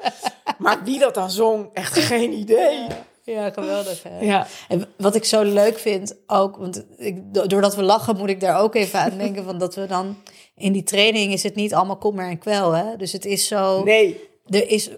Maar 0.58 0.84
wie 0.84 0.98
dat 0.98 1.14
dan 1.14 1.30
zong, 1.30 1.70
echt 1.72 1.98
geen 1.98 2.32
idee. 2.32 2.86
Ja, 3.24 3.50
geweldig. 3.50 4.02
Hè? 4.02 4.20
Ja. 4.20 4.46
En 4.68 4.84
wat 4.96 5.14
ik 5.14 5.24
zo 5.24 5.42
leuk 5.42 5.78
vind 5.78 6.16
ook, 6.26 6.56
want 6.56 6.84
ik, 6.96 7.34
do- 7.34 7.46
doordat 7.46 7.76
we 7.76 7.82
lachen 7.82 8.16
moet 8.16 8.28
ik 8.28 8.40
daar 8.40 8.60
ook 8.60 8.74
even 8.74 9.00
aan 9.00 9.18
denken, 9.18 9.44
van 9.44 9.58
dat 9.58 9.74
we 9.74 9.86
dan 9.86 10.16
in 10.54 10.72
die 10.72 10.82
training 10.82 11.32
is 11.32 11.42
het 11.42 11.54
niet 11.54 11.74
allemaal 11.74 11.96
kommer 11.96 12.28
en 12.28 12.38
kwel, 12.38 12.72
hè? 12.72 12.96
Dus 12.96 13.12
het 13.12 13.24
is 13.24 13.46
zo, 13.46 13.84
Nee. 13.84 14.20
er 14.48 14.68
is, 14.68 14.90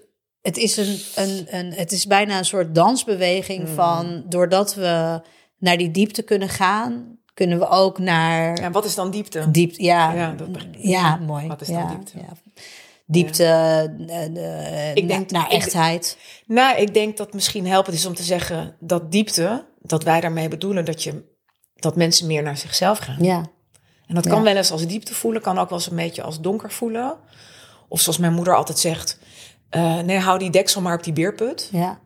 het 0.43 0.57
is 0.57 0.77
een, 0.77 1.01
een, 1.25 1.47
een, 1.59 1.73
het 1.73 1.93
is 1.93 2.07
bijna 2.07 2.39
een 2.39 2.45
soort 2.45 2.75
dansbeweging 2.75 3.65
Hmm. 3.65 3.75
van, 3.75 4.23
doordat 4.29 4.75
we 4.75 5.21
naar 5.59 5.77
die 5.77 5.91
diepte 5.91 6.23
kunnen 6.23 6.49
gaan, 6.49 7.19
kunnen 7.35 7.59
we 7.59 7.69
ook 7.69 7.99
naar 7.99 8.55
En 8.59 8.73
wat 8.73 8.85
is 8.85 8.95
dan 8.95 9.11
diepte? 9.11 9.51
diepte, 9.51 9.83
ja, 9.83 10.13
Ja, 10.13 10.21
ja, 10.21 10.33
dat 10.33 10.49
ik. 10.49 11.27
mooi. 11.27 11.47
Wat 11.47 11.61
is 11.61 11.67
dan 11.67 11.77
ja, 11.77 11.89
diepte? 11.89 12.19
Diepte, 13.07 13.45
eh, 13.45 14.35
de- 14.35 14.91
Ik 14.95 15.03
na- 15.03 15.09
denk- 15.09 15.31
naar 15.31 15.47
ik- 15.47 15.53
echtheid. 15.53 16.17
Nou, 16.47 16.77
ik 16.79 16.95
denk 16.95 17.17
dat 17.17 17.33
misschien 17.33 17.67
helpend 17.67 17.97
is 17.97 18.07
om 18.07 18.15
te 18.15 18.23
zeggen 18.23 18.77
dat 18.81 19.13
diepte, 19.13 19.65
dat 19.81 20.03
wij 20.05 20.21
daarmee 20.21 20.49
bedoelen 20.49 20.85
dat, 20.85 21.03
je, 21.03 21.25
dat 21.75 21.97
mensen 21.97 22.27
meer 22.27 22.43
naar 22.43 22.57
zichzelf 22.57 22.99
gaan. 22.99 23.17
Ja, 23.25 23.43
En 24.07 24.15
dat 24.15 24.25
Ja. 24.25 24.31
kan 24.31 24.43
wel 24.43 24.57
eens 24.57 24.71
als 24.71 24.87
diepte 24.87 25.15
voelen, 25.15 25.43
kan 25.43 25.59
ook 25.59 25.69
wel 25.69 25.79
eens 25.79 25.91
een 25.91 25.97
beetje 25.97 26.23
als 26.23 26.41
donker 26.41 26.71
voelen. 26.73 27.15
Of 27.89 28.01
zoals 28.01 28.19
mijn 28.19 28.33
moeder 28.33 28.57
altijd 28.57 28.79
zegt, 28.79 29.19
eh, 29.71 29.99
nee, 29.99 30.19
hou 30.19 30.39
die 30.39 30.51
deksel 30.51 30.81
maar 30.81 30.97
op 30.97 31.05
die 31.05 31.13
beerput. 31.13 31.69
ja. 31.73 31.99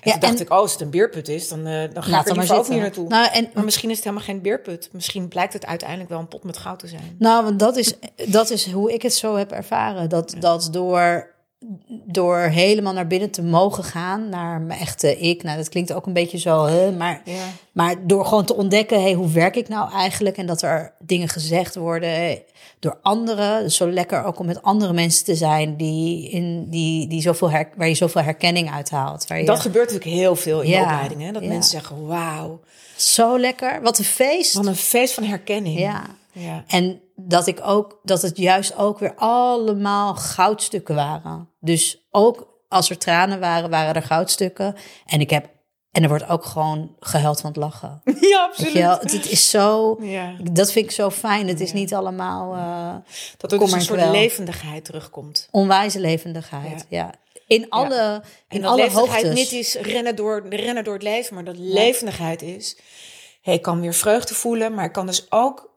En 0.00 0.10
Ja, 0.10 0.12
toen 0.12 0.20
dacht 0.20 0.34
en- 0.34 0.40
ik, 0.40 0.50
oh, 0.52 0.58
als 0.58 0.72
het 0.72 0.80
een 0.80 0.90
beerput 0.90 1.28
is, 1.28 1.48
dan, 1.48 1.66
eh, 1.66 1.92
dan 1.92 2.02
ga 2.02 2.20
ik 2.20 2.28
er 2.28 2.36
maar 2.36 2.58
ook 2.58 2.68
niet 2.68 2.80
naartoe. 2.80 3.08
Nou, 3.08 3.28
en 3.32 3.50
maar 3.54 3.64
misschien 3.64 3.90
is 3.90 3.96
het 3.96 4.04
helemaal 4.04 4.26
geen 4.26 4.42
beerput. 4.42 4.88
Misschien 4.92 5.28
blijkt 5.28 5.52
het 5.52 5.66
uiteindelijk 5.66 6.08
wel 6.08 6.18
een 6.18 6.28
pot 6.28 6.44
met 6.44 6.58
goud 6.58 6.78
te 6.78 6.86
zijn. 6.86 7.16
Nou, 7.18 7.44
want 7.44 7.58
dat 7.58 7.76
is, 7.76 7.94
dat 8.26 8.50
is 8.50 8.70
hoe 8.70 8.92
ik 8.92 9.02
het 9.02 9.14
zo 9.14 9.36
heb 9.36 9.52
ervaren. 9.52 10.08
Dat, 10.08 10.34
dat 10.38 10.68
door, 10.72 11.30
door 11.88 12.38
helemaal 12.38 12.92
naar 12.92 13.06
binnen 13.06 13.30
te 13.30 13.42
mogen 13.42 13.84
gaan, 13.84 14.28
naar 14.28 14.60
mijn 14.60 14.80
echte 14.80 15.18
ik. 15.18 15.42
Nou, 15.42 15.56
dat 15.56 15.68
klinkt 15.68 15.92
ook 15.92 16.06
een 16.06 16.12
beetje 16.12 16.38
zo, 16.38 16.66
hè, 16.66 16.92
maar, 16.92 17.20
Ja. 17.24 17.44
maar 17.72 17.94
door 18.06 18.24
gewoon 18.26 18.44
te 18.44 18.54
ontdekken, 18.56 19.02
hey, 19.02 19.12
hoe 19.12 19.30
werk 19.30 19.56
ik 19.56 19.68
nou 19.68 19.92
eigenlijk? 19.92 20.36
En 20.36 20.46
dat 20.46 20.62
er 20.62 20.92
dingen 20.98 21.28
gezegd 21.28 21.74
worden 21.74 22.42
door 22.78 22.98
anderen. 23.02 23.62
Dus 23.62 23.76
zo 23.76 23.90
lekker 23.90 24.24
ook 24.24 24.38
om 24.38 24.46
met 24.46 24.62
andere 24.62 24.92
mensen 24.92 25.24
te 25.24 25.34
zijn 25.34 25.76
die, 25.76 26.30
in, 26.30 26.66
die, 26.68 27.06
die 27.08 27.20
zoveel 27.22 27.50
her, 27.50 27.68
waar 27.76 27.88
je 27.88 27.94
zoveel 27.94 28.22
herkenning 28.22 28.70
uit 28.70 28.90
haalt. 28.90 29.26
Waar 29.26 29.38
je, 29.38 29.44
Dat 29.44 29.60
gebeurt 29.60 29.90
natuurlijk 29.92 30.16
heel 30.20 30.36
veel 30.36 30.60
in 30.60 30.68
Ja, 30.70 30.78
de 30.78 30.84
opleiding. 30.84 31.22
Hè? 31.22 31.32
Dat 31.32 31.42
ja. 31.42 31.48
mensen 31.48 31.70
zeggen, 31.70 32.06
wauw, 32.06 32.60
zo 32.96 33.38
lekker. 33.38 33.82
Wat 33.82 33.98
een 33.98 34.04
feest. 34.04 34.54
wat 34.54 34.66
een 34.66 34.76
feest 34.76 35.14
van 35.14 35.22
herkenning. 35.24 35.78
Ja. 35.78 36.04
Ja. 36.32 36.64
En 36.66 37.00
dat 37.16 37.46
ik 37.46 37.58
ook, 37.62 38.00
dat 38.02 38.22
het 38.22 38.36
juist 38.36 38.76
ook 38.76 38.98
weer 38.98 39.14
allemaal 39.16 40.14
goudstukken 40.14 40.94
waren. 40.94 41.48
Dus 41.60 42.06
ook 42.10 42.56
als 42.68 42.90
er 42.90 42.98
tranen 42.98 43.40
waren, 43.40 43.70
waren 43.70 43.94
er 43.94 44.02
goudstukken. 44.02 44.74
En 45.06 45.20
ik 45.20 45.30
heb, 45.30 45.48
en 45.90 46.02
er 46.02 46.08
wordt 46.08 46.28
ook 46.28 46.44
gewoon 46.44 46.96
gehuild 47.00 47.40
van 47.40 47.50
het 47.50 47.58
lachen. 47.58 48.00
Ja, 48.20 48.42
absoluut. 48.42 48.74
Het, 49.02 49.12
het 49.12 49.30
is 49.30 49.50
zo, 49.50 49.96
Ja. 50.00 50.34
dat 50.52 50.72
vind 50.72 50.84
ik 50.84 50.90
zo 50.90 51.10
fijn. 51.10 51.48
Het 51.48 51.60
is 51.60 51.72
niet 51.72 51.94
allemaal 51.94 52.54
eh 52.54 52.94
Dat 53.36 53.52
er 53.52 53.58
dus 53.58 53.72
een 53.72 53.80
soort 53.80 54.10
levendigheid 54.10 54.84
terugkomt. 54.84 55.48
onwijze 55.50 56.00
levendigheid. 56.00 56.86
Ja. 56.88 57.10
In 57.46 57.66
alle, 57.68 58.22
En 58.48 58.58
in 58.58 58.64
alle 58.64 58.76
levendigheid 58.82 59.24
hoogtes. 59.26 59.50
niet 59.50 59.60
is 59.60 59.74
rennen 59.74 60.16
door, 60.16 60.46
rennen 60.48 60.84
door 60.84 60.94
het 60.94 61.02
leven, 61.02 61.34
maar 61.34 61.44
dat 61.44 61.56
levendigheid 61.58 62.42
is. 62.42 62.78
Hey, 63.42 63.54
ik 63.54 63.62
kan 63.62 63.80
weer 63.80 63.94
vreugde 63.94 64.34
voelen, 64.34 64.74
maar 64.74 64.84
ik 64.84 64.92
kan 64.92 65.06
dus 65.06 65.26
ook 65.30 65.70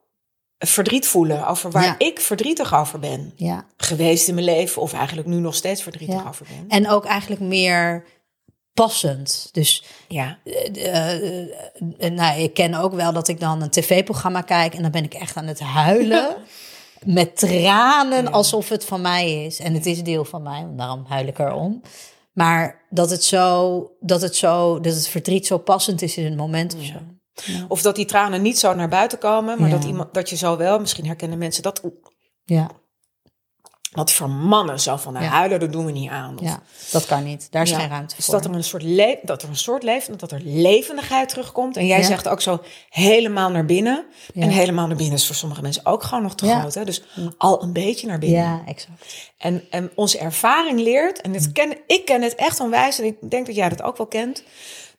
verdriet 0.66 1.06
voelen 1.06 1.46
over 1.46 1.70
waar 1.70 1.84
Ja. 1.84 1.94
ik 1.98 2.20
verdrietig 2.20 2.74
over 2.74 2.98
ben. 2.98 3.32
Ja. 3.36 3.66
Geweest 3.76 4.28
in 4.28 4.34
mijn 4.34 4.46
leven, 4.46 4.82
of 4.82 4.92
eigenlijk 4.92 5.28
nu 5.28 5.36
nog 5.36 5.54
steeds 5.54 5.82
verdrietig 5.82 6.14
Ja. 6.22 6.28
over 6.28 6.46
ben. 6.48 6.64
En 6.68 6.88
ook 6.90 7.04
eigenlijk 7.04 7.40
meer 7.40 8.04
passend. 8.74 9.48
Dus 9.52 9.84
Ja, 10.08 10.38
eh, 10.44 11.40
eh, 11.98 12.12
nou, 12.12 12.40
ik 12.40 12.54
ken 12.54 12.74
ook 12.74 12.92
wel 12.94 13.12
dat 13.12 13.28
ik 13.28 13.40
dan 13.40 13.62
een 13.62 13.70
tv-programma 13.70 14.40
kijk 14.40 14.74
en 14.74 14.82
dan 14.82 14.90
ben 14.90 15.04
ik 15.04 15.14
echt 15.14 15.36
aan 15.36 15.46
het 15.46 15.60
huilen. 15.60 16.36
Met 17.04 17.36
tranen, 17.36 18.32
alsof 18.32 18.68
het 18.68 18.84
van 18.84 19.00
mij 19.00 19.44
is. 19.44 19.58
En 19.58 19.74
het 19.74 19.86
is 19.86 20.02
deel 20.02 20.24
van 20.24 20.42
mij, 20.42 20.66
daarom 20.76 21.04
huil 21.08 21.26
ik 21.26 21.38
erom. 21.38 21.80
Maar 22.32 22.84
dat 22.90 23.10
het 23.10 23.24
zo, 23.24 23.90
dat 24.00 24.22
het 24.22 24.36
zo, 24.36 24.80
dat 24.80 24.94
het 24.94 25.08
verdriet 25.08 25.46
zo 25.46 25.58
passend 25.58 26.02
is 26.02 26.16
in 26.16 26.24
het 26.24 26.36
moment 26.36 26.74
of 26.76 26.84
zo. 26.84 26.94
Of 27.68 27.82
dat 27.82 27.96
die 27.96 28.04
tranen 28.04 28.42
niet 28.42 28.58
zo 28.58 28.74
naar 28.74 28.88
buiten 28.88 29.18
komen, 29.18 29.58
maar 29.60 29.68
Ja. 29.68 29.74
dat, 29.76 29.84
iemand, 29.84 30.14
dat 30.14 30.30
je 30.30 30.36
zo 30.36 30.56
wel, 30.56 30.78
misschien 30.80 31.06
herkennen 31.06 31.38
mensen 31.38 31.62
dat, 31.62 31.82
Ja, 32.44 32.70
wat 33.92 34.12
voor 34.12 34.30
mannen 34.30 34.80
zo 34.80 34.96
van 34.96 35.12
nou, 35.12 35.24
huilen, 35.24 35.60
dat 35.60 35.72
doen 35.72 35.84
we 35.84 35.92
niet 35.92 36.10
aan. 36.10 36.34
Of- 36.38 36.44
ja, 36.44 36.62
dat 36.90 37.06
kan 37.06 37.24
niet. 37.24 37.46
Daar 37.50 37.62
is 37.62 37.72
geen 37.72 37.88
ruimte 37.88 38.16
dus 38.16 38.24
voor. 38.24 38.34
dat 38.34 38.44
er 38.44 38.54
een 38.54 38.64
soort, 38.64 38.82
le- 38.82 39.18
dat 39.22 39.42
er 39.42 39.48
een 39.48 39.56
soort 39.56 39.82
leven, 39.82 40.18
dat 40.18 40.32
er 40.32 40.40
levendigheid 40.44 41.28
terugkomt. 41.28 41.76
En 41.76 41.86
jij 41.86 42.02
zegt 42.02 42.28
ook 42.28 42.40
zo 42.40 42.60
helemaal 42.88 43.50
naar 43.50 43.64
binnen. 43.64 44.06
En 44.34 44.48
helemaal 44.48 44.86
naar 44.86 44.96
binnen 44.96 45.14
is 45.16 45.26
voor 45.26 45.34
sommige 45.34 45.62
mensen 45.62 45.86
ook 45.86 46.02
gewoon 46.02 46.22
nog 46.22 46.34
te 46.34 46.48
groot. 46.58 46.74
Hè? 46.74 46.84
Dus 46.84 47.02
al 47.38 47.62
een 47.62 47.72
beetje 47.72 48.06
naar 48.06 48.18
binnen. 48.18 48.40
Ja, 48.40 48.62
exact. 48.66 49.32
En, 49.38 49.62
en 49.70 49.90
onze 49.94 50.18
ervaring 50.18 50.80
leert, 50.80 51.20
en 51.20 51.32
dit 51.32 51.52
ken, 51.52 51.76
ik 51.86 52.04
ken 52.04 52.22
het 52.22 52.34
echt 52.34 52.60
onwijs, 52.60 52.98
en 52.98 53.04
ik 53.04 53.30
denk 53.30 53.46
dat 53.46 53.54
jij 53.54 53.68
dat 53.68 53.82
ook 53.82 53.96
wel 53.96 54.06
kent, 54.06 54.42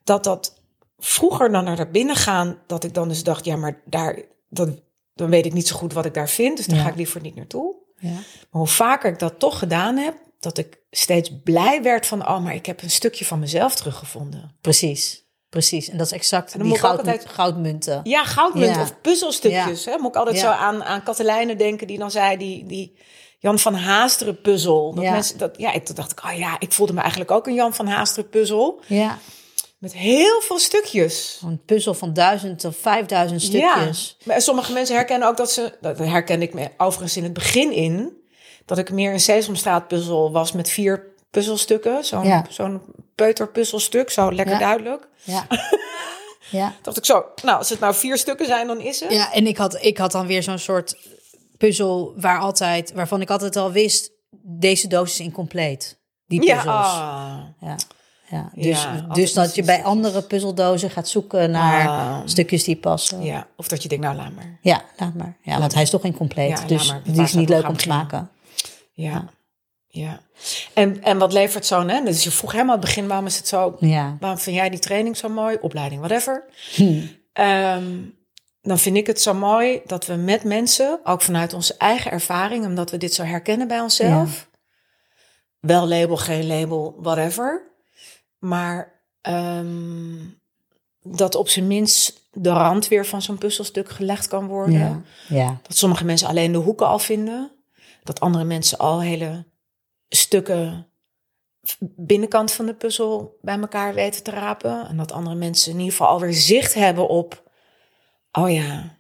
dat 0.04 0.24
dat 0.24 0.62
vroeger 1.05 1.51
dan 1.51 1.63
naar 1.63 1.89
binnen 1.91 2.15
gaan, 2.15 2.57
dat 2.67 2.83
ik 2.83 2.93
dan 2.93 3.07
dus 3.07 3.23
dacht, 3.23 3.45
ja, 3.45 3.55
maar 3.55 3.81
daar, 3.85 4.21
dat, 4.49 4.69
dan 5.13 5.29
weet 5.29 5.45
ik 5.45 5.53
niet 5.53 5.67
zo 5.67 5.75
goed 5.75 5.93
wat 5.93 6.05
ik 6.05 6.13
daar 6.13 6.29
vind, 6.29 6.57
dus 6.57 6.65
daar 6.65 6.77
Ja. 6.77 6.83
ga 6.83 6.89
ik 6.89 6.95
liever 6.95 7.21
niet 7.21 7.35
naartoe. 7.35 7.75
Ja. 7.97 8.09
Maar 8.11 8.21
hoe 8.49 8.67
vaker 8.67 9.11
ik 9.11 9.19
dat 9.19 9.39
toch 9.39 9.59
gedaan 9.59 9.97
heb, 9.97 10.15
dat 10.39 10.57
ik 10.57 10.79
steeds 10.91 11.31
blij 11.43 11.81
werd 11.81 12.05
van, 12.05 12.27
oh, 12.27 12.43
maar 12.43 12.55
ik 12.55 12.65
heb 12.65 12.81
een 12.81 12.89
stukje 12.91 13.25
van 13.25 13.39
mezelf 13.39 13.75
teruggevonden. 13.75 14.55
Precies, 14.61 15.25
precies. 15.49 15.89
En 15.89 15.97
dat 15.97 16.05
is 16.05 16.11
exact 16.11 16.57
dan 16.57 16.67
die 16.67 16.77
goud, 16.77 16.97
altijd- 16.97 17.25
goudmunten. 17.25 17.99
Ja, 18.03 18.23
goudmunt 18.25 18.75
Ja. 18.75 18.81
of 18.81 19.01
puzzelstukjes. 19.01 19.85
Hè? 19.85 19.97
Moet 19.97 20.09
ik 20.09 20.15
altijd 20.15 20.35
Ja. 20.35 20.41
zo 20.41 20.47
aan, 20.47 20.83
aan 20.83 21.03
Katelijne 21.03 21.55
denken, 21.55 21.87
die 21.87 21.97
dan 21.97 22.11
zei, 22.11 22.37
die, 22.37 22.65
die 22.65 22.97
Jan 23.39 23.59
van 23.59 23.75
Haasteren 23.75 24.41
puzzel. 24.41 24.93
Dat 24.93 25.03
Ja. 25.03 25.11
mensen, 25.11 25.37
dat, 25.37 25.57
ja, 25.57 25.71
ik, 25.73 25.85
toen 25.85 25.95
dacht 25.95 26.11
ik, 26.11 26.23
oh 26.23 26.37
ja, 26.37 26.59
ik 26.59 26.71
voelde 26.71 26.93
me 26.93 26.99
eigenlijk 27.01 27.31
ook 27.31 27.47
een 27.47 27.53
Jan 27.53 27.73
van 27.73 27.87
Haasteren 27.87 28.29
puzzel. 28.29 28.81
Ja, 28.87 29.17
Met 29.84 29.93
heel 29.93 30.41
veel 30.41 30.60
stukjes. 30.60 31.41
een 31.46 31.62
puzzel 31.65 31.93
van 31.93 32.13
duizend 32.13 32.65
of 32.65 32.76
vijfduizend 32.78 33.41
stukjes. 33.41 34.15
Ja. 34.19 34.26
Maar 34.26 34.41
sommige 34.41 34.74
mensen 34.74 34.96
herkennen 34.96 35.28
ook 35.28 35.38
dat 35.38 35.52
ze, 35.52 35.78
dat 35.82 35.98
herken 35.98 36.41
ik 36.41 36.54
me 36.54 36.69
overigens 36.78 37.17
in 37.17 37.24
het 37.24 37.34
begin 37.34 37.72
in, 37.72 38.17
dat 38.65 38.78
ik 38.78 38.91
meer 38.91 39.13
een 39.13 39.19
Sesamstraat 39.19 39.88
puzzel 39.88 40.32
was 40.32 40.52
met 40.52 40.69
vier 40.69 41.08
puzzelstukken. 41.32 42.06
Zo'n 42.06 42.24
Ja. 42.26 42.46
zo'n 42.50 42.82
peuterpuzzelstuk, 43.15 44.10
zo 44.10 44.32
lekker 44.34 44.54
Ja. 44.54 44.60
duidelijk. 44.60 45.08
Ja. 45.24 45.48
ja. 46.60 46.74
Dacht 46.82 46.98
ik 46.98 47.06
zo, 47.06 47.26
nou, 47.43 47.58
als 47.58 47.69
het 47.69 47.80
nou 47.80 47.96
vier 47.96 48.17
stukken 48.17 48.46
zijn, 48.46 48.67
dan 48.67 48.80
is 48.82 49.00
het. 49.00 49.12
Ja, 49.12 49.34
en 49.34 49.48
ik 49.48 49.58
had, 49.58 49.84
ik 49.84 49.98
had 49.98 50.12
dan 50.12 50.28
weer 50.28 50.43
zo'n 50.43 50.60
soort 50.60 50.98
puzzel 51.58 52.13
waar 52.15 52.39
altijd, 52.39 52.91
waarvan 52.93 53.22
ik 53.22 53.30
altijd 53.30 53.56
al 53.56 53.72
wist, 53.72 54.12
deze 54.43 54.88
doos 54.88 55.12
is 55.12 55.19
incompleet. 55.19 56.00
die 56.28 56.43
Ja, 56.46 56.56
puzzels. 56.56 56.76
ah. 56.76 57.38
Ja. 57.62 57.76
Ja. 58.34 58.50
Dus, 58.56 58.82
Ja, 58.84 59.02
dus 59.13 59.34
dat 59.34 59.56
je 59.56 59.63
bij 59.63 59.84
andere 59.84 60.22
puzzeldozen 60.22 60.89
gaat 60.89 61.08
zoeken 61.08 61.52
naar 61.52 61.88
Ah. 61.88 62.19
stukjes 62.26 62.63
die 62.63 62.76
passen. 62.76 63.22
Ja, 63.24 63.34
ja, 63.34 63.48
of 63.56 63.67
dat 63.67 63.84
je 63.84 63.89
denkt, 63.89 64.04
nou 64.06 64.17
laat 64.17 64.32
maar. 64.36 64.60
laat 64.98 65.13
maar. 65.13 65.38
Ja, 65.41 65.60
want 65.60 65.74
hij 65.74 65.82
is 65.84 65.89
toch 65.89 66.04
incompleet. 66.04 66.60
Ja, 66.60 66.65
dus 66.65 66.93
die 67.04 67.22
is 67.22 67.34
niet 67.34 67.50
leuk 67.50 67.67
om 67.67 67.78
te 67.78 67.88
maken. 67.88 68.30
Ja, 68.91 69.26
ja. 69.88 70.19
En, 70.74 71.04
en 71.04 71.17
wat 71.17 71.34
levert 71.34 71.65
zo'n, 71.65 71.89
hè? 71.89 72.04
Dus 72.04 72.24
je 72.24 72.32
vroeg 72.32 72.52
helemaal 72.52 72.74
aan 72.76 72.80
het 72.80 72.88
begin, 72.89 73.08
waarom 73.08 73.26
is 73.26 73.38
het 73.38 73.48
zo, 73.48 73.76
Ja. 73.80 74.17
waarom 74.19 74.39
vind 74.39 74.56
jij 74.56 74.69
die 74.69 74.80
training 74.80 75.17
zo 75.17 75.30
mooi? 75.30 75.58
Opleiding, 75.62 76.00
whatever. 76.02 76.43
Hm. 76.76 77.02
Ehm, 77.34 77.84
dan 78.62 78.80
vind 78.80 78.96
ik 78.98 79.08
het 79.08 79.22
zo 79.22 79.34
mooi 79.34 79.82
dat 79.86 80.06
we 80.06 80.13
met 80.15 80.43
mensen, 80.43 81.00
ook 81.04 81.22
vanuit 81.22 81.54
onze 81.54 81.76
eigen 81.78 82.12
ervaring, 82.12 82.65
omdat 82.65 82.91
we 82.91 82.98
dit 82.98 83.13
zo 83.13 83.24
herkennen 83.24 83.67
bij 83.67 83.80
onszelf, 83.80 84.50
wel 85.60 85.88
label, 85.88 86.17
geen 86.17 86.48
label, 86.48 86.96
whatever, 87.00 87.72
maar 88.43 89.01
ehm, 89.21 90.15
dat 91.01 91.36
op 91.36 91.49
zijn 91.49 91.67
minst 91.67 92.27
de 92.32 92.49
rand 92.49 92.88
weer 92.88 93.06
van 93.06 93.21
zo'n 93.21 93.38
puzzelstuk 93.38 93.89
gelegd 93.89 94.27
kan 94.27 94.47
worden. 94.47 94.79
Ja. 94.79 95.01
ja. 95.29 95.60
Dat 95.62 95.77
sommige 95.77 96.06
mensen 96.06 96.27
alleen 96.27 96.51
de 96.51 96.58
hoeken 96.58 96.88
al 96.88 96.99
vinden, 96.99 97.51
dat 98.03 98.19
andere 98.19 98.43
mensen 98.43 98.77
al 98.77 99.01
hele 99.01 99.45
stukken 100.10 100.88
binnenkant 101.79 102.51
van 102.51 102.65
de 102.65 102.73
puzzel 102.73 103.38
bij 103.41 103.60
elkaar 103.60 103.93
weten 103.93 104.23
te 104.23 104.32
rapen. 104.32 104.88
En 104.88 104.97
dat 104.97 105.12
andere 105.12 105.36
mensen 105.36 105.71
in 105.71 105.77
ieder 105.77 105.91
geval 105.91 106.08
alweer 106.08 106.34
zicht 106.34 106.73
hebben 106.73 107.08
op, 107.08 107.51
oh 108.32 108.51
ja, 108.51 108.97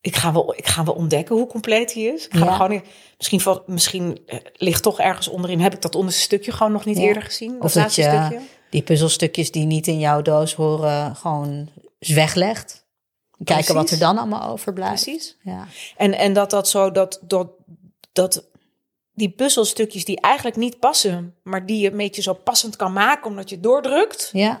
ik 0.00 0.16
ga 0.16 0.32
wel, 0.32 0.54
ik 0.56 0.66
ga 0.66 0.84
wel 0.84 0.94
ontdekken 0.94 1.36
hoe 1.36 1.46
compleet 1.46 1.92
die 1.92 2.12
is. 2.12 2.26
Ik 2.26 2.32
ga 2.36 2.44
Ja. 2.44 2.52
gewoon 2.52 2.70
niet, 2.70 2.84
misschien, 3.18 3.62
misschien 3.66 4.18
eh, 4.26 4.38
ligt 4.54 4.82
toch 4.82 5.00
ergens 5.00 5.28
onderin, 5.28 5.60
heb 5.60 5.74
ik 5.74 5.82
dat 5.82 5.94
onderste 5.94 6.20
stukje 6.20 6.52
gewoon 6.52 6.72
nog 6.72 6.84
niet 6.84 6.96
Ja. 6.96 7.02
eerder 7.02 7.22
gezien. 7.22 7.62
Of 7.62 7.72
dat 7.72 7.94
je 7.94 8.02
stukje. 8.02 8.40
die 8.70 8.82
puzzelstukjes 8.82 9.50
die 9.50 9.64
niet 9.64 9.86
in 9.86 9.98
jouw 9.98 10.22
doos 10.22 10.54
horen, 10.54 11.16
gewoon 11.16 11.68
weglegt. 11.98 12.86
Kijken 13.44 13.74
wat 13.74 13.90
er 13.90 13.98
dan 13.98 14.18
allemaal 14.18 14.50
overblijft. 14.50 15.02
Precies. 15.02 15.36
Ja. 15.42 15.66
En, 15.96 16.14
en 16.14 16.32
dat 16.32 16.50
dat 16.50 16.68
zo, 16.68 16.90
dat, 16.90 17.20
dat, 17.22 17.50
dat 18.12 18.44
die 19.12 19.30
puzzelstukjes 19.30 20.04
die 20.04 20.20
eigenlijk 20.20 20.56
niet 20.56 20.78
passen, 20.78 21.34
maar 21.42 21.66
die 21.66 21.80
je 21.80 21.90
een 21.90 21.96
beetje 21.96 22.22
zo 22.22 22.32
passend 22.32 22.76
kan 22.76 22.92
maken 22.92 23.30
omdat 23.30 23.50
je 23.50 23.60
doordrukt, 23.60 24.30
ja. 24.32 24.60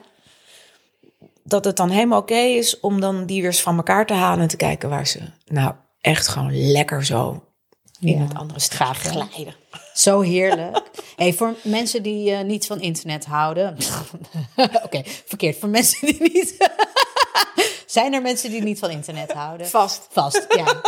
Dat 1.48 1.64
het 1.64 1.76
dan 1.76 1.90
helemaal 1.90 2.20
oké 2.20 2.34
is 2.34 2.80
om 2.80 3.00
dan 3.00 3.26
die 3.26 3.40
weer 3.40 3.50
eens 3.50 3.62
van 3.62 3.76
elkaar 3.76 4.06
te 4.06 4.14
halen 4.14 4.40
en 4.42 4.48
te 4.48 4.56
kijken 4.56 4.88
waar 4.88 5.06
ze 5.06 5.20
nou 5.44 5.72
echt 6.00 6.28
gewoon 6.28 6.70
lekker 6.72 7.04
zo 7.04 7.42
in 8.00 8.08
Ja. 8.18 8.22
het 8.22 8.34
andere 8.34 8.60
hè? 8.78 8.94
glijden. 8.94 9.54
Zo 9.94 10.20
heerlijk. 10.20 10.90
hey, 11.16 11.32
voor 11.32 11.54
mensen 11.62 12.02
die 12.02 12.32
eh, 12.32 12.44
niet 12.44 12.66
van 12.66 12.80
internet 12.80 13.24
houden. 13.26 13.76
Oké, 14.84 15.02
verkeerd. 15.26 15.58
Voor 15.58 15.68
mensen 15.68 16.06
die 16.06 16.32
niet. 16.32 16.56
Zijn 17.86 18.14
er 18.14 18.22
mensen 18.22 18.50
die 18.50 18.62
niet 18.62 18.78
van 18.78 18.90
internet 18.90 19.32
houden? 19.32 19.66
Vast. 19.68 20.06
Vast, 20.10 20.46
ja. 20.56 20.80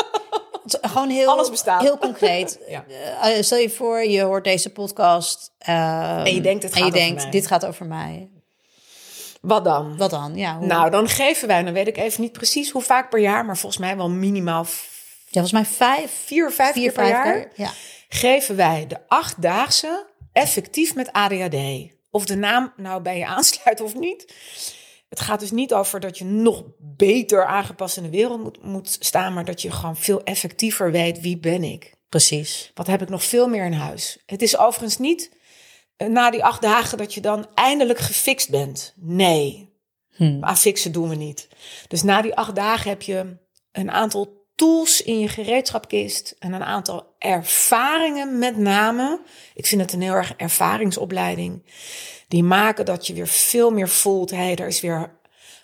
Gewoon 0.81 1.09
heel, 1.09 1.29
Alles 1.29 1.51
bestaat. 1.51 1.83
heel 1.83 1.99
concreet. 1.99 2.59
Ja. 2.69 2.85
Eh, 3.23 3.43
stel 3.43 3.59
je 3.59 3.71
voor, 3.71 4.05
je 4.05 4.23
hoort 4.23 4.45
deze 4.45 4.71
podcast. 4.71 5.51
eh, 5.59 6.19
En 6.27 6.35
je 6.35 6.41
denkt, 6.41 6.63
het 6.63 6.73
en 6.73 6.79
je 6.79 6.85
gaat 6.85 6.93
denkt, 6.93 7.23
mij. 7.23 7.31
dit 7.31 7.47
gaat 7.47 7.67
over 7.67 7.87
mij. 7.87 8.31
Wat 9.41 9.65
dan? 9.65 9.97
Wat 9.97 10.11
dan? 10.11 10.37
Ja, 10.37 10.57
hoe, 10.57 10.67
Nou, 10.67 10.91
dan 10.91 11.09
geven 11.09 11.49
wij, 11.49 11.63
dan 11.63 11.73
weet 11.73 11.87
ik 11.87 11.97
even 11.97 12.23
niet 12.23 12.33
precies 12.33 12.71
hoe 12.71 12.83
vaak 12.83 13.11
per 13.11 13.21
jaar, 13.21 13.45
maar 13.45 13.57
volgens 13.57 13.81
mij 13.81 13.97
wel 13.97 14.11
minimaal 14.11 14.67
ja, 15.31 15.41
volgens 15.41 15.53
mij 15.53 15.65
vijf, 15.65 16.11
vier 16.25 16.47
of 16.47 16.55
vijf 16.55 16.73
vier, 16.73 16.83
keer 16.83 16.93
per 16.93 17.05
vijf 17.05 17.25
jaar. 17.25 17.33
keer. 17.33 17.51
Ja. 17.55 17.71
geven 18.09 18.57
wij 18.57 18.87
de 18.87 18.97
achtdaagse 19.09 20.07
effectief 20.33 20.95
met 20.95 21.13
ADHD. 21.13 21.57
Of 22.11 22.25
de 22.25 22.37
naam 22.37 22.73
nou 22.77 23.03
bij 23.03 23.19
je 23.19 23.27
aansluit 23.37 23.81
of 23.81 23.95
niet. 23.95 24.35
Het 25.09 25.21
gaat 25.21 25.41
dus 25.41 25.51
niet 25.51 25.73
over 25.73 26.01
dat 26.01 26.19
je 26.19 26.25
nog 26.25 26.65
beter 26.79 27.45
aangepast 27.45 27.97
in 27.97 28.03
de 28.03 28.11
wereld 28.11 28.43
moet, 28.43 28.63
moet 28.65 28.97
staan, 29.01 29.33
maar 29.35 29.45
dat 29.45 29.63
je 29.63 29.71
gewoon 29.71 29.97
veel 29.97 30.23
effectiever 30.23 30.91
weet 30.91 31.21
wie 31.21 31.39
ben 31.39 31.65
ik. 31.65 31.95
Precies. 32.09 32.71
Wat 32.75 32.87
heb 32.87 33.03
ik 33.03 33.09
nog 33.09 33.25
veel 33.25 33.49
meer 33.49 33.65
in 33.65 33.73
huis? 33.73 34.19
Het 34.27 34.43
is 34.43 34.57
overigens 34.57 34.99
niet 34.99 35.31
na 36.09 36.31
die 36.31 36.45
acht 36.45 36.63
dagen 36.63 36.99
dat 36.99 37.15
je 37.15 37.21
dan 37.21 37.47
eindelijk 37.55 37.99
gefixt 37.99 38.51
bent. 38.51 38.95
Nee, 38.97 39.69
Hm. 40.17 40.45
aan 40.45 40.57
fixen 40.57 40.93
doen 40.93 41.09
we 41.09 41.15
niet. 41.15 41.49
Dus 41.89 42.03
na 42.03 42.23
die 42.23 42.35
acht 42.35 42.55
dagen 42.55 42.89
heb 42.91 43.03
je 43.03 43.37
een 43.73 43.91
aantal 43.91 44.39
tools 44.55 45.03
in 45.03 45.19
je 45.19 45.29
gereedschapkist 45.29 46.37
en 46.39 46.53
een 46.53 46.65
aantal 46.65 47.15
ervaringen 47.19 48.39
met 48.39 48.57
name. 48.57 49.21
Ik 49.55 49.67
vind 49.67 49.81
het 49.81 49.93
een 49.93 50.03
heel 50.03 50.13
erg 50.13 50.35
ervaringsopleiding. 50.37 51.63
Die 52.29 52.43
maken 52.43 52.85
dat 52.85 53.07
je 53.07 53.15
weer 53.15 53.29
veel 53.29 53.71
meer 53.71 53.89
voelt. 53.89 54.31
Hé, 54.31 54.53
er 54.55 54.67
is 54.67 54.81
weer 54.81 55.19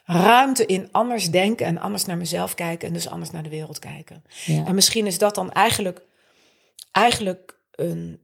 ruimte 0.05 0.67
in 0.67 0.89
anders 0.93 1.31
denken 1.31 1.67
en 1.67 1.79
anders 1.79 2.05
naar 2.05 2.17
mezelf 2.17 2.55
kijken 2.55 2.89
en 2.89 2.95
dus 2.95 3.09
anders 3.09 3.31
naar 3.31 3.43
de 3.43 3.49
wereld 3.49 3.79
kijken. 3.79 4.25
Ja. 4.45 4.65
En 4.65 4.75
misschien 4.75 5.07
is 5.07 5.19
dat 5.19 5.35
dan 5.35 5.53
eigenlijk, 5.53 6.01
eigenlijk 6.93 7.59
een, 7.71 8.21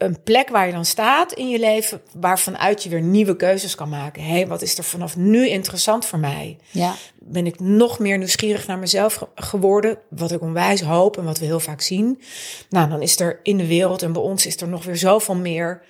een, 0.00 0.22
plek 0.22 0.48
waar 0.48 0.66
je 0.66 0.72
dan 0.72 0.84
staat 0.84 1.32
in 1.32 1.48
je 1.48 1.58
leven, 1.58 2.00
waarvanuit 2.14 2.82
je 2.82 2.88
weer 2.88 3.02
nieuwe 3.02 3.36
keuzes 3.36 3.74
kan 3.74 3.88
maken. 3.88 4.22
Hé, 4.22 4.46
wat 4.46 4.62
is 4.62 4.78
er 4.78 4.84
vanaf 4.84 5.16
nu 5.16 5.48
interessant 5.48 6.06
voor 6.06 6.18
mij? 6.18 6.58
Ja. 6.70 6.94
Ben 7.18 7.46
ik 7.46 7.60
nog 7.60 7.98
meer 7.98 8.18
nieuwsgierig 8.18 8.66
naar 8.66 8.78
mezelf 8.78 9.14
ge- 9.14 9.28
geworden, 9.34 9.98
wat 10.10 10.32
ik 10.32 10.40
onwijs 10.40 10.80
hoop 10.80 11.16
en 11.16 11.24
wat 11.24 11.38
we 11.38 11.44
heel 11.44 11.60
vaak 11.60 11.80
zien. 11.80 12.20
Nou, 12.68 12.88
dan 12.88 13.02
is 13.02 13.20
er 13.20 13.40
in 13.42 13.56
de 13.56 13.66
wereld 13.66 14.02
en 14.02 14.12
bij 14.12 14.22
ons 14.22 14.46
is 14.46 14.60
er 14.60 14.68
nog 14.68 14.84
weer 14.84 14.96
zoveel 14.96 15.34
meer 15.34 15.82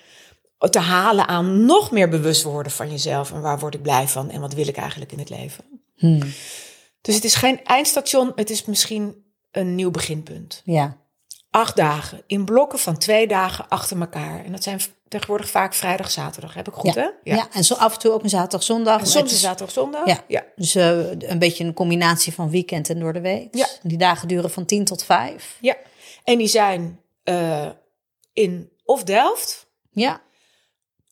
te 0.69 0.79
halen 0.79 1.27
aan 1.27 1.65
nog 1.65 1.91
meer 1.91 2.09
bewust 2.09 2.43
worden 2.43 2.71
van 2.71 2.89
jezelf 2.89 3.31
en 3.31 3.41
waar 3.41 3.59
word 3.59 3.73
ik 3.73 3.81
blij 3.81 4.07
van 4.07 4.29
en 4.29 4.41
wat 4.41 4.53
wil 4.53 4.67
ik 4.67 4.77
eigenlijk 4.77 5.11
in 5.11 5.19
het 5.19 5.29
leven. 5.29 5.63
Hm. 5.95 6.21
Dus 7.01 7.15
het 7.15 7.23
is 7.23 7.35
geen 7.35 7.63
eindstation, 7.63 8.31
het 8.35 8.49
is 8.49 8.65
misschien 8.65 9.15
een 9.51 9.75
nieuw 9.75 9.91
beginpunt. 9.91 10.61
Ja. 10.65 10.97
Acht 11.51 11.75
dagen 11.75 12.23
in 12.27 12.45
blokken 12.45 12.79
van 12.79 12.97
twee 12.97 13.27
dagen 13.27 13.65
achter 13.69 13.99
elkaar. 13.99 14.45
En 14.45 14.51
dat 14.51 14.63
zijn 14.63 14.81
tegenwoordig 15.07 15.49
vaak 15.49 15.73
vrijdag, 15.73 16.11
zaterdag. 16.11 16.53
Heb 16.53 16.67
ik 16.67 16.73
goed, 16.73 16.93
ja. 16.93 17.01
hè? 17.23 17.33
Ja. 17.35 17.47
en 17.51 17.63
zo 17.63 17.73
af 17.73 17.93
en 17.93 17.99
toe 17.99 18.11
ook 18.11 18.23
een 18.23 18.29
zaterdag, 18.29 18.63
zondag. 18.63 18.99
En 18.99 19.07
soms 19.07 19.25
is- 19.29 19.33
is 19.33 19.41
zaterdag, 19.41 19.71
zondag. 19.73 20.05
Ja. 20.07 20.23
ja. 20.27 20.43
Dus 20.55 20.75
eh, 20.75 21.09
een 21.11 21.39
beetje 21.39 21.63
een 21.63 21.73
combinatie 21.73 22.33
van 22.33 22.49
weekend 22.49 22.89
en 22.89 22.99
door 22.99 23.13
de 23.13 23.21
week. 23.21 23.55
Ja. 23.55 23.67
Die 23.81 23.97
dagen 23.97 24.27
duren 24.27 24.51
van 24.51 24.65
10 24.65 24.85
tot 24.85 25.03
5. 25.03 25.57
Ja. 25.61 25.75
En 26.23 26.37
die 26.37 26.47
zijn 26.47 26.99
eh, 27.23 27.69
in 28.33 28.71
of 28.85 29.03
Delft 29.03 29.67
Ja. 29.91 30.21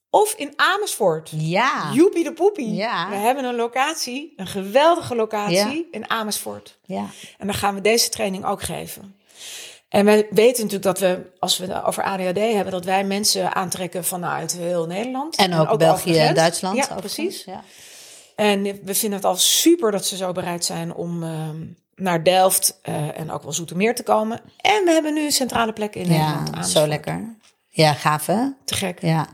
of 0.10 0.34
in 0.38 0.54
Amersfoort. 0.56 1.30
Ja. 1.36 1.89
Joepie 1.93 2.23
de 2.23 2.34
poepie. 2.34 2.73
Ja. 2.73 3.10
We 3.10 3.15
hebben 3.15 3.43
een 3.43 3.56
locatie, 3.56 4.34
een 4.36 4.47
geweldige 4.47 5.15
locatie 5.15 5.56
Ja. 5.56 5.84
in 5.91 6.10
Amersfoort. 6.10 6.80
Ja. 6.86 7.06
En 7.38 7.47
dan 7.47 7.56
gaan 7.56 7.75
we 7.75 7.82
deze 7.82 8.10
training 8.10 8.45
ook 8.45 8.62
geven. 8.62 9.15
En 9.89 10.06
wij 10.06 10.28
weten 10.30 10.63
natuurlijk 10.63 10.84
dat 10.84 10.99
we, 10.99 11.32
als 11.39 11.58
we 11.58 11.65
het 11.65 11.84
over 11.84 12.04
ADHD 12.04 12.38
hebben, 12.38 12.71
dat 12.71 12.86
wij 12.86 13.04
mensen 13.04 13.56
aantrekken 13.56 14.06
vanuit 14.06 14.52
heel 14.52 14.86
Nederland. 14.86 15.36
En 15.36 15.54
ook, 15.54 15.78
België 15.78 16.17
en. 16.17 16.36
Duitsland. 16.36 16.75
Ja, 16.75 16.84
overigens. 16.84 17.13
precies. 17.13 17.43
Ja. 17.43 17.63
En 18.36 18.63
we 18.63 18.95
vinden 18.95 19.19
het 19.19 19.28
al 19.28 19.36
super 19.36 19.91
dat 19.91 20.06
ze 20.06 20.17
zo 20.17 20.32
bereid 20.32 20.65
zijn 20.65 20.93
om 20.93 21.23
ehm, 21.23 21.65
naar 21.95 22.23
Delft 22.23 22.80
eh, 22.82 23.19
en 23.19 23.32
ook 23.32 23.43
wel 23.43 23.54
Zoetermeer 23.54 23.95
te 23.95 24.04
komen. 24.04 24.41
En 24.58 24.86
we 24.86 24.91
hebben 24.91 25.13
nu 25.13 25.25
een 25.25 25.32
centrale 25.32 25.73
plek 25.73 25.95
in 25.95 26.08
Nederland. 26.08 26.56
ja, 26.56 26.63
zo 26.63 26.88
lekker. 26.88 27.38
Ja, 27.67 27.93
gaaf 27.93 28.25
hè? 28.25 28.49
Te 28.65 28.73
gek. 28.73 29.02
Ja. 29.02 29.28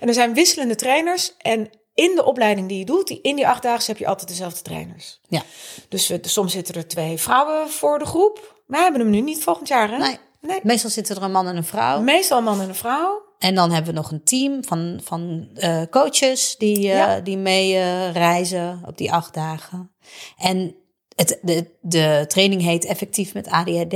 En 0.00 0.08
er 0.08 0.14
zijn 0.14 0.34
wisselende 0.34 0.74
trainers. 0.74 1.32
En 1.38 1.70
in 1.94 2.14
de 2.14 2.24
opleiding 2.24 2.68
die 2.68 2.78
je 2.78 2.84
doet, 2.84 3.06
die, 3.06 3.20
in 3.22 3.36
die 3.36 3.48
acht 3.48 3.62
dagen 3.62 3.86
heb 3.86 3.98
je 3.98 4.06
altijd 4.06 4.28
dezelfde 4.28 4.62
trainers. 4.62 5.20
Ja. 5.28 5.42
Dus 5.88 6.06
we, 6.06 6.20
soms 6.22 6.52
zitten 6.52 6.74
er 6.74 6.88
twee 6.88 7.18
vrouwen 7.18 7.70
voor 7.70 7.98
de 7.98 8.06
groep. 8.06 8.57
Wij 8.68 8.82
hebben 8.82 9.00
hem 9.00 9.10
nu 9.10 9.20
niet 9.20 9.42
volgend 9.42 9.68
jaar, 9.68 9.90
hè? 9.90 9.98
Nee. 9.98 10.16
Nee. 10.40 10.60
Meestal 10.62 10.90
zitten 10.90 11.16
er 11.16 11.22
een 11.22 11.32
man 11.32 11.46
en 11.46 11.56
een 11.56 11.64
vrouw. 11.64 12.00
Meestal 12.00 12.38
een 12.38 12.44
man 12.44 12.60
en 12.60 12.68
een 12.68 12.74
vrouw. 12.74 13.22
En 13.38 13.54
dan 13.54 13.70
hebben 13.70 13.92
we 13.92 14.00
nog 14.00 14.10
een 14.10 14.24
team 14.24 14.64
van, 14.64 15.00
van 15.04 15.48
eh, 15.54 15.82
coaches 15.90 16.56
die, 16.58 16.80
Ja. 16.80 17.20
die 17.20 17.36
mee 17.36 17.74
eh, 17.74 18.12
reizen 18.12 18.82
op 18.86 18.96
die 18.96 19.12
acht 19.12 19.34
dagen. 19.34 19.90
En 20.38 20.74
het, 21.16 21.38
de, 21.42 21.66
de 21.80 22.24
training 22.28 22.62
heet 22.62 22.84
Effectief 22.84 23.34
met 23.34 23.48
ADHD. 23.48 23.94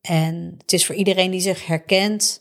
En 0.00 0.54
het 0.58 0.72
is 0.72 0.86
voor 0.86 0.94
iedereen 0.94 1.30
die 1.30 1.40
zich 1.40 1.66
herkent 1.66 2.40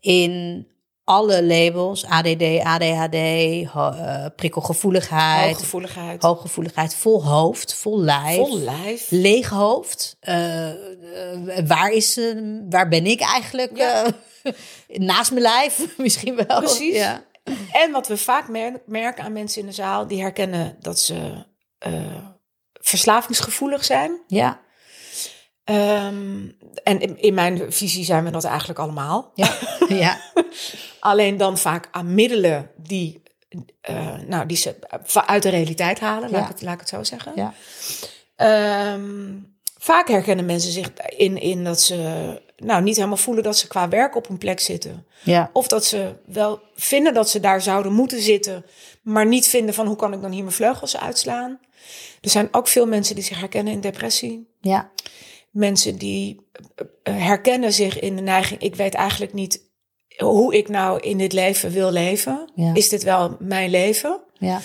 in 0.00 0.66
alle 1.04 1.44
labels. 1.44 2.04
ADD, 2.06 2.42
ADHD, 2.62 3.14
eh, 3.14 4.26
prikkelgevoeligheid, 4.36 5.46
Hooggevoeligheid. 5.50 6.22
hooggevoeligheid, 6.22 6.94
vol 6.94 7.24
hoofd, 7.24 7.74
vol 7.74 8.00
lijf. 8.00 8.36
Vol 8.36 8.58
lijf. 8.58 9.06
Leeg 9.10 9.48
hoofd. 9.48 10.16
Eh, 10.20 10.68
eh, 10.70 11.66
waar, 11.66 11.90
is, 11.90 12.20
waar 12.70 12.88
ben 12.88 13.06
ik 13.06 13.20
eigenlijk? 13.20 13.76
Ja. 13.76 14.06
naast 14.88 15.30
mijn 15.30 15.42
lijf 15.42 15.86
misschien 15.96 16.36
wel. 16.46 16.58
Precies. 16.60 16.94
Ja. 16.94 17.24
En 17.72 17.90
wat 17.92 18.06
we 18.08 18.16
vaak 18.16 18.48
mer- 18.48 18.82
merken 18.86 19.24
aan 19.24 19.32
mensen 19.32 19.60
in 19.60 19.66
de 19.66 19.72
zaal, 19.72 20.06
die 20.06 20.20
herkennen 20.20 20.76
dat 20.80 21.00
ze 21.00 21.44
verslavingsgevoelig 22.80 23.84
zijn. 23.84 24.20
ja. 24.26 24.62
Ehm, 25.64 26.48
en 26.82 27.00
in, 27.00 27.18
in 27.20 27.34
mijn 27.34 27.72
visie 27.72 28.04
zijn 28.04 28.24
we 28.24 28.30
dat 28.30 28.44
eigenlijk 28.44 28.78
allemaal. 28.78 29.30
Ja, 29.34 29.54
ja, 29.88 30.20
Alleen 31.00 31.36
dan 31.36 31.58
vaak 31.58 31.88
aan 31.90 32.14
middelen 32.14 32.70
die, 32.76 33.22
eh, 33.80 34.18
nou, 34.26 34.46
die 34.46 34.56
ze 34.56 34.76
uit 35.26 35.42
de 35.42 35.48
realiteit 35.48 36.00
halen, 36.00 36.30
laat, 36.30 36.42
ik 36.42 36.48
het, 36.48 36.62
laat 36.62 36.74
ik 36.74 36.80
het 36.80 36.88
zo 36.88 37.02
zeggen. 37.02 37.32
ja, 37.34 37.54
Ehm, 38.36 39.32
vaak 39.78 40.08
herkennen 40.08 40.44
mensen 40.44 40.72
zich 40.72 40.92
in, 41.16 41.38
in 41.40 41.64
dat 41.64 41.80
ze 41.80 41.96
nou, 42.56 42.82
niet 42.82 42.96
helemaal 42.96 43.16
voelen 43.16 43.42
dat 43.44 43.58
ze 43.58 43.66
qua 43.66 43.88
werk 43.88 44.16
op 44.16 44.28
een 44.28 44.38
plek 44.38 44.60
zitten. 44.60 45.06
ja, 45.22 45.50
Of 45.52 45.68
dat 45.68 45.84
ze 45.84 46.14
wel 46.26 46.60
vinden 46.74 47.14
dat 47.14 47.30
ze 47.30 47.40
daar 47.40 47.62
zouden 47.62 47.92
moeten 47.92 48.20
zitten, 48.22 48.64
maar 49.02 49.26
niet 49.26 49.46
vinden 49.48 49.74
van 49.74 49.86
hoe 49.86 49.96
kan 49.96 50.12
ik 50.12 50.20
dan 50.22 50.30
hier 50.30 50.42
mijn 50.42 50.54
vleugels 50.54 50.96
uitslaan. 50.96 51.58
Er 52.20 52.30
zijn 52.30 52.48
ook 52.50 52.68
veel 52.68 52.86
mensen 52.86 53.14
die 53.14 53.24
zich 53.24 53.38
herkennen 53.38 53.72
in 53.72 53.80
depressie. 53.80 54.48
ja, 54.60 54.90
Mensen 55.54 55.96
die 55.98 56.46
eh, 57.02 57.14
herkennen 57.16 57.72
zich 57.72 58.00
in 58.00 58.16
de 58.16 58.22
neiging, 58.22 58.60
ik 58.60 58.74
weet 58.74 58.94
eigenlijk 58.94 59.32
niet 59.32 59.62
hoe 60.16 60.56
ik 60.56 60.68
nou 60.68 61.00
in 61.00 61.18
dit 61.18 61.32
leven 61.32 61.70
wil 61.70 61.90
leven. 61.90 62.50
Ja. 62.54 62.74
Is 62.74 62.88
dit 62.88 63.02
wel 63.02 63.36
mijn 63.38 63.70
leven? 63.70 64.20
ja, 64.38 64.60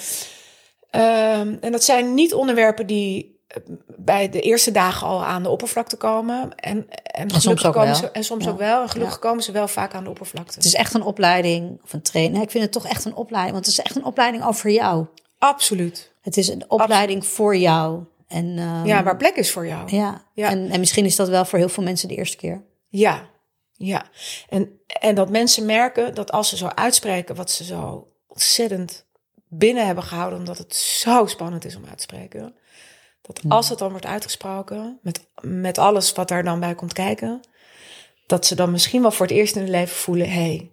Ehm, 0.90 1.56
en 1.62 1.72
dat 1.72 1.84
zijn 1.84 2.14
niet 2.14 2.34
onderwerpen 2.34 2.88
die 2.88 3.38
eh, 3.48 3.58
bij 3.98 4.30
de 4.30 4.42
eerste 4.42 4.72
dagen 4.72 5.08
al 5.08 5.24
aan 5.26 5.44
de 5.44 5.50
oppervlakte 5.50 5.98
komen. 5.98 6.56
En, 6.56 6.88
en, 7.04 7.30
soms 7.30 7.66
ook 7.66 7.74
komen 7.74 7.88
wel. 7.90 7.96
Ze, 7.98 8.12
en 8.12 8.24
soms 8.24 8.46
Ja. 8.46 8.52
ook 8.52 8.58
wel. 8.58 8.82
En 8.82 8.90
gelukkig 8.90 9.16
Ja. 9.16 9.22
komen 9.22 9.44
ze 9.44 9.52
wel 9.52 9.68
vaak 9.68 9.94
aan 9.94 10.04
de 10.04 10.10
oppervlakte. 10.10 10.54
Het 10.54 10.66
is 10.66 10.74
echt 10.74 10.94
een 10.94 11.04
opleiding 11.04 11.80
of 11.84 11.94
een 11.94 12.02
training. 12.02 12.44
Ik 12.44 12.52
vind 12.52 12.64
het 12.64 12.72
toch 12.74 12.86
echt 12.88 13.06
een 13.06 13.16
opleiding, 13.16 13.54
want 13.54 13.66
het 13.66 13.76
is 13.78 13.82
echt 13.84 13.96
een 13.96 14.06
opleiding 14.06 14.46
over 14.46 14.70
jou. 14.72 15.06
Absoluut. 15.38 16.12
Het 16.22 16.38
is 16.38 16.48
een 16.48 16.64
opleiding 16.68 17.26
voor 17.26 17.58
jou. 17.58 18.04
En, 18.30 18.58
ehm, 18.58 18.86
Ja, 18.86 19.04
waar 19.04 19.18
plek 19.18 19.36
is 19.36 19.52
voor 19.52 19.68
jou. 19.68 19.96
ja. 19.96 20.28
Ja. 20.34 20.50
En, 20.50 20.70
en 20.70 20.80
misschien 20.80 21.06
is 21.06 21.16
dat 21.16 21.28
wel 21.30 21.46
voor 21.46 21.60
heel 21.60 21.70
veel 21.70 21.84
mensen 21.84 22.08
de 22.08 22.16
eerste 22.16 22.38
keer. 22.38 22.64
Ja, 22.88 23.30
ja. 23.74 24.06
En, 24.50 24.80
en 24.88 25.16
dat 25.16 25.30
mensen 25.30 25.66
merken 25.66 26.16
dat 26.16 26.32
als 26.32 26.50
ze 26.50 26.58
zo 26.58 26.68
uitspreken 26.68 27.36
wat 27.36 27.52
ze 27.52 27.64
zo 27.64 28.08
ontzettend 28.28 29.06
binnen 29.48 29.86
hebben 29.86 30.04
gehouden, 30.04 30.40
omdat 30.40 30.58
het 30.58 30.76
zo 30.76 31.26
spannend 31.26 31.66
is 31.66 31.76
om 31.76 31.86
uit 31.86 31.98
te 31.98 32.04
spreken. 32.04 32.56
Dat 33.22 33.42
als 33.48 33.70
het 33.70 33.80
dan 33.80 33.90
wordt 33.90 34.06
uitgesproken, 34.06 35.00
met, 35.02 35.28
met 35.42 35.78
alles 35.78 36.12
wat 36.12 36.28
daar 36.28 36.44
dan 36.44 36.60
bij 36.60 36.76
komt 36.76 36.94
kijken, 36.94 37.42
dat 38.26 38.46
ze 38.46 38.56
dan 38.56 38.72
misschien 38.72 39.02
wel 39.02 39.12
voor 39.12 39.26
het 39.26 39.36
eerst 39.36 39.56
in 39.56 39.62
hun 39.62 39.72
leven 39.72 39.96
voelen: 39.96 40.30
hé, 40.30 40.42
hey, 40.42 40.72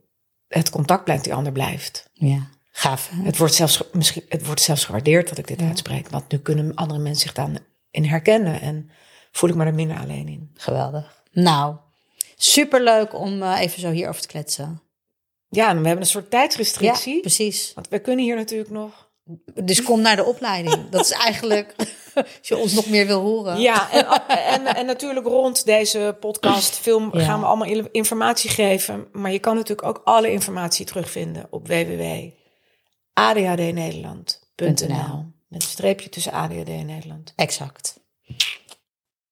het 0.48 0.70
contact 0.70 1.04
blijft, 1.04 1.24
die 1.24 1.34
ander 1.34 1.52
blijft. 1.52 2.10
Ja, 2.12 2.48
gaaf. 2.76 3.10
Het 3.12 3.36
wordt 3.38 3.54
zelfs, 3.54 3.82
misschien, 3.92 4.24
het 4.28 4.46
wordt 4.46 4.60
zelfs 4.60 4.84
gewaardeerd 4.84 5.28
dat 5.28 5.38
ik 5.38 5.46
dit 5.46 5.60
uitspreek, 5.60 6.08
want 6.08 6.32
nu 6.32 6.38
kunnen 6.38 6.74
andere 6.74 7.00
mensen 7.00 7.22
zich 7.22 7.32
dan 7.32 7.58
in 7.90 8.04
herkennen 8.04 8.60
en 8.60 8.90
voel 9.32 9.50
ik 9.50 9.56
me 9.56 9.64
er 9.64 9.74
minder 9.74 9.98
alleen 9.98 10.28
in. 10.28 10.50
Geweldig. 10.54 11.22
Nou, 11.32 11.76
superleuk 12.36 13.14
om 13.14 13.42
eh, 13.42 13.60
even 13.60 13.80
zo 13.80 13.90
hierover 13.90 14.20
te 14.20 14.26
kletsen. 14.26 14.80
Ja, 15.48 15.68
en 15.68 15.80
we 15.80 15.86
hebben 15.86 16.04
een 16.04 16.10
soort 16.10 16.30
tijdsrestrictie. 16.30 17.14
Ja, 17.14 17.20
precies. 17.20 17.72
Want 17.74 17.88
we 17.88 17.98
kunnen 17.98 18.24
hier 18.24 18.36
natuurlijk 18.36 18.70
nog. 18.70 19.08
Dus 19.64 19.82
kom 19.82 20.00
naar 20.00 20.16
de 20.16 20.24
opleiding. 20.24 20.88
Dat 20.90 21.04
is 21.04 21.10
eigenlijk, 21.10 21.74
als 22.14 22.48
je 22.48 22.56
ons 22.56 22.72
nog 22.72 22.88
meer 22.88 23.06
wil 23.06 23.20
horen. 23.20 23.60
Ja, 23.60 23.90
en, 23.90 24.06
en, 24.28 24.66
en 24.76 24.86
natuurlijk 24.86 25.26
rond 25.26 25.64
deze 25.64 26.16
podcast 26.20 26.74
film 26.74 27.10
Ja. 27.12 27.24
gaan 27.24 27.40
we 27.40 27.46
allemaal 27.46 27.88
informatie 27.90 28.50
geven. 28.50 29.08
Maar 29.12 29.32
je 29.32 29.38
kan 29.38 29.54
natuurlijk 29.54 29.88
ook 29.88 30.00
alle 30.04 30.30
informatie 30.30 30.86
terugvinden 30.86 31.46
op 31.50 31.66
www.adhdnederland.nl. 33.16 35.24
Met 35.48 35.62
een 35.62 35.68
streepje 35.68 36.08
tussen 36.08 36.32
ADHD 36.32 36.68
en 36.68 36.86
Nederland. 36.86 37.32
Exact. 37.36 38.00